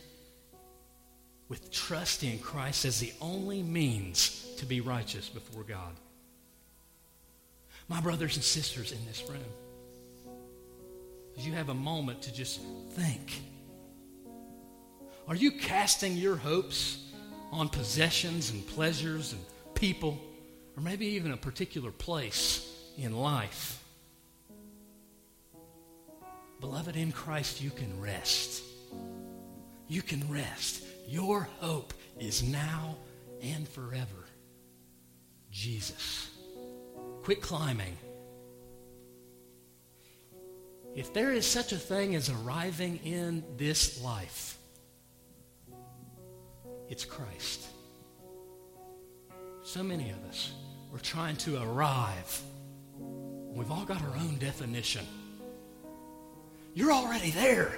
with 1.50 1.74
trust 1.74 2.24
in 2.24 2.40
Christ 2.40 2.86
as 2.86 3.02
the 3.02 3.12
only 3.20 3.62
means 3.62 4.48
to 4.60 4.66
be 4.66 4.80
righteous 4.80 5.28
before 5.28 5.64
God? 5.64 5.94
My 7.90 8.00
brothers 8.00 8.38
and 8.38 8.46
sisters 8.46 8.94
in 8.94 9.06
this 9.08 9.26
room, 9.30 9.44
as 11.38 11.46
you 11.46 11.52
have 11.52 11.68
a 11.68 11.74
moment 11.74 12.22
to 12.22 12.34
just 12.34 12.62
think, 12.92 13.42
are 15.28 15.36
you 15.36 15.52
casting 15.52 16.16
your 16.16 16.38
hopes 16.38 17.12
on 17.52 17.68
possessions 17.68 18.52
and 18.52 18.66
pleasures 18.68 19.34
and 19.34 19.42
people, 19.76 20.18
or 20.78 20.82
maybe 20.82 21.08
even 21.08 21.34
a 21.34 21.38
particular 21.38 21.92
place 21.92 22.74
in 22.98 23.14
life? 23.18 23.81
Beloved, 26.62 26.96
in 26.96 27.12
Christ 27.12 27.60
you 27.62 27.72
can 27.72 28.00
rest. 28.00 28.64
You 29.88 30.02
can 30.02 30.32
rest. 30.32 30.84
Your 31.08 31.50
hope 31.60 31.94
is 32.20 32.44
now 32.44 32.96
and 33.42 33.68
forever. 33.68 34.28
Jesus. 35.52 36.30
Quit 37.24 37.42
climbing. 37.42 37.98
If 40.96 41.14
there 41.14 41.32
is 41.32 41.46
such 41.46 41.72
a 41.72 41.78
thing 41.78 42.16
as 42.16 42.30
arriving 42.30 43.00
in 43.04 43.44
this 43.58 44.02
life, 44.04 44.58
it's 46.90 47.06
Christ. 47.06 47.66
So 49.64 49.82
many 49.82 50.12
of 50.12 50.24
us, 50.30 50.52
we're 50.92 51.00
trying 51.00 51.38
to 51.38 51.62
arrive. 51.64 52.42
We've 53.00 53.72
all 53.72 53.86
got 53.86 54.02
our 54.02 54.16
own 54.18 54.38
definition. 54.38 55.08
You're 56.74 56.92
already 56.92 57.32
there. 57.32 57.78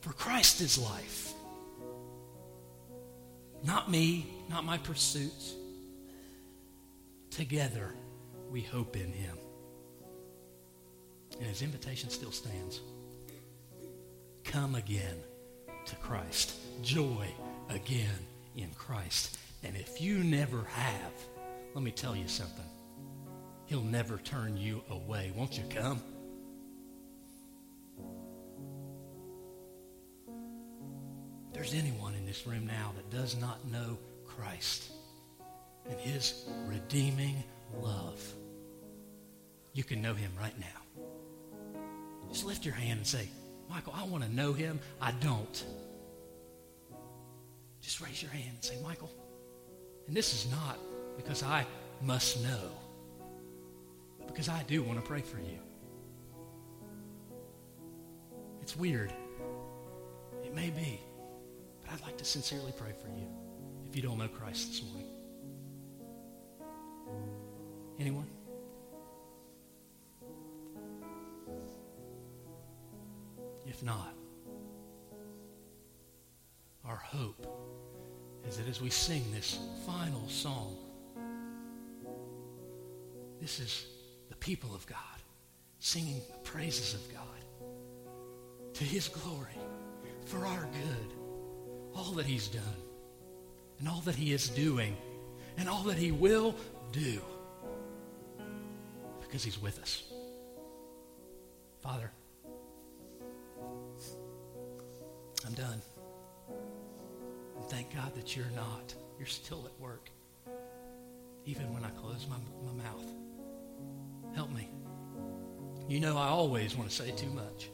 For 0.00 0.12
Christ 0.12 0.60
is 0.60 0.78
life. 0.78 1.32
Not 3.64 3.90
me, 3.90 4.26
not 4.50 4.64
my 4.64 4.78
pursuits. 4.78 5.54
Together, 7.30 7.94
we 8.50 8.60
hope 8.60 8.96
in 8.96 9.12
him. 9.12 9.36
And 11.38 11.48
his 11.48 11.62
invitation 11.62 12.10
still 12.10 12.32
stands. 12.32 12.80
Come 14.44 14.74
again. 14.74 15.16
to 15.86 15.96
Christ. 15.96 16.54
Joy 16.82 17.26
again 17.68 18.18
in 18.56 18.70
Christ. 18.76 19.38
And 19.62 19.76
if 19.76 20.00
you 20.00 20.18
never 20.18 20.62
have, 20.64 21.12
let 21.74 21.82
me 21.82 21.90
tell 21.90 22.14
you 22.16 22.28
something. 22.28 22.64
He'll 23.66 23.82
never 23.82 24.18
turn 24.18 24.56
you 24.56 24.82
away. 24.90 25.32
Won't 25.34 25.56
you 25.56 25.64
come? 25.70 26.00
There's 31.54 31.72
anyone 31.72 32.14
in 32.14 32.26
this 32.26 32.46
room 32.46 32.66
now 32.66 32.92
that 32.96 33.16
does 33.16 33.40
not 33.40 33.64
know 33.70 33.96
Christ 34.26 34.90
and 35.88 35.98
his 36.00 36.44
redeeming 36.66 37.42
love, 37.80 38.20
you 39.72 39.84
can 39.84 40.02
know 40.02 40.14
him 40.14 40.32
right 40.38 40.58
now. 40.58 41.02
Just 42.28 42.44
lift 42.44 42.64
your 42.64 42.74
hand 42.74 42.98
and 42.98 43.06
say, 43.06 43.28
Michael, 43.70 43.94
I 43.96 44.04
want 44.04 44.24
to 44.24 44.32
know 44.34 44.52
him. 44.52 44.80
I 45.00 45.12
don't. 45.12 45.64
Just 47.80 48.00
raise 48.00 48.20
your 48.20 48.32
hand 48.32 48.50
and 48.54 48.64
say, 48.64 48.76
Michael, 48.82 49.10
and 50.08 50.16
this 50.16 50.34
is 50.34 50.50
not 50.50 50.78
because 51.16 51.42
I 51.42 51.66
must 52.02 52.42
know, 52.42 52.70
but 54.18 54.26
because 54.26 54.48
I 54.48 54.62
do 54.64 54.82
want 54.82 54.98
to 54.98 55.06
pray 55.06 55.20
for 55.20 55.38
you. 55.38 55.58
It's 58.60 58.76
weird. 58.76 59.12
It 60.42 60.54
may 60.54 60.70
be. 60.70 61.00
I'd 61.94 62.02
like 62.02 62.18
to 62.18 62.24
sincerely 62.24 62.72
pray 62.76 62.90
for 63.00 63.06
you 63.08 63.28
if 63.86 63.94
you 63.94 64.02
don't 64.02 64.18
know 64.18 64.26
Christ 64.26 64.68
this 64.68 64.82
morning. 64.82 65.06
Anyone? 68.00 68.26
If 73.64 73.80
not, 73.84 74.12
our 76.84 76.96
hope 76.96 77.46
is 78.48 78.56
that 78.56 78.66
as 78.68 78.80
we 78.80 78.90
sing 78.90 79.22
this 79.32 79.60
final 79.86 80.28
song, 80.28 80.76
this 83.40 83.60
is 83.60 83.86
the 84.30 84.36
people 84.36 84.74
of 84.74 84.84
God 84.86 84.98
singing 85.78 86.20
the 86.32 86.38
praises 86.38 86.94
of 86.94 87.12
God 87.12 88.74
to 88.74 88.82
his 88.82 89.06
glory 89.06 89.58
for 90.24 90.44
our 90.44 90.64
good. 90.72 91.23
All 91.94 92.12
that 92.12 92.26
he's 92.26 92.48
done 92.48 92.62
and 93.78 93.88
all 93.88 94.00
that 94.00 94.14
he 94.14 94.32
is 94.32 94.48
doing 94.48 94.96
and 95.56 95.68
all 95.68 95.82
that 95.84 95.96
he 95.96 96.12
will 96.12 96.54
do 96.92 97.20
because 99.20 99.42
he's 99.42 99.60
with 99.60 99.80
us. 99.80 100.04
Father, 101.82 102.10
I'm 105.46 105.52
done. 105.54 105.82
And 107.56 107.64
thank 107.66 107.94
God 107.94 108.14
that 108.14 108.36
you're 108.36 108.50
not. 108.54 108.94
You're 109.18 109.26
still 109.26 109.64
at 109.66 109.80
work. 109.80 110.08
Even 111.46 111.72
when 111.74 111.84
I 111.84 111.90
close 111.90 112.26
my, 112.28 112.36
my 112.64 112.82
mouth. 112.82 113.04
Help 114.34 114.50
me. 114.50 114.68
You 115.88 116.00
know 116.00 116.16
I 116.16 116.28
always 116.28 116.76
want 116.76 116.88
to 116.90 116.96
say 116.96 117.10
too 117.10 117.30
much. 117.30 117.68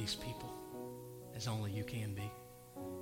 These 0.00 0.14
people 0.14 0.50
as 1.36 1.46
only 1.46 1.70
you 1.70 1.84
can 1.84 2.14
be. 2.14 2.30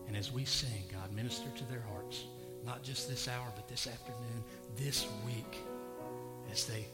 And 0.09 0.16
as 0.16 0.32
we 0.32 0.44
sing, 0.44 0.84
God, 0.92 1.12
minister 1.12 1.49
to 1.57 1.64
their 1.64 1.84
hearts, 1.92 2.24
not 2.64 2.82
just 2.82 3.09
this 3.09 3.28
hour, 3.28 3.46
but 3.55 3.68
this 3.68 3.86
afternoon, 3.86 4.44
this 4.76 5.07
week, 5.24 5.59
as 6.51 6.64
they, 6.64 6.86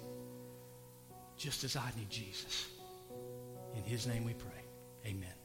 just 1.39 1.65
as 1.65 1.77
I 1.77 1.91
need 1.97 2.11
Jesus. 2.11 2.67
In 3.77 3.83
his 3.83 4.07
name 4.07 4.25
we 4.25 4.35
pray. 4.35 4.51
Amen. 5.07 5.44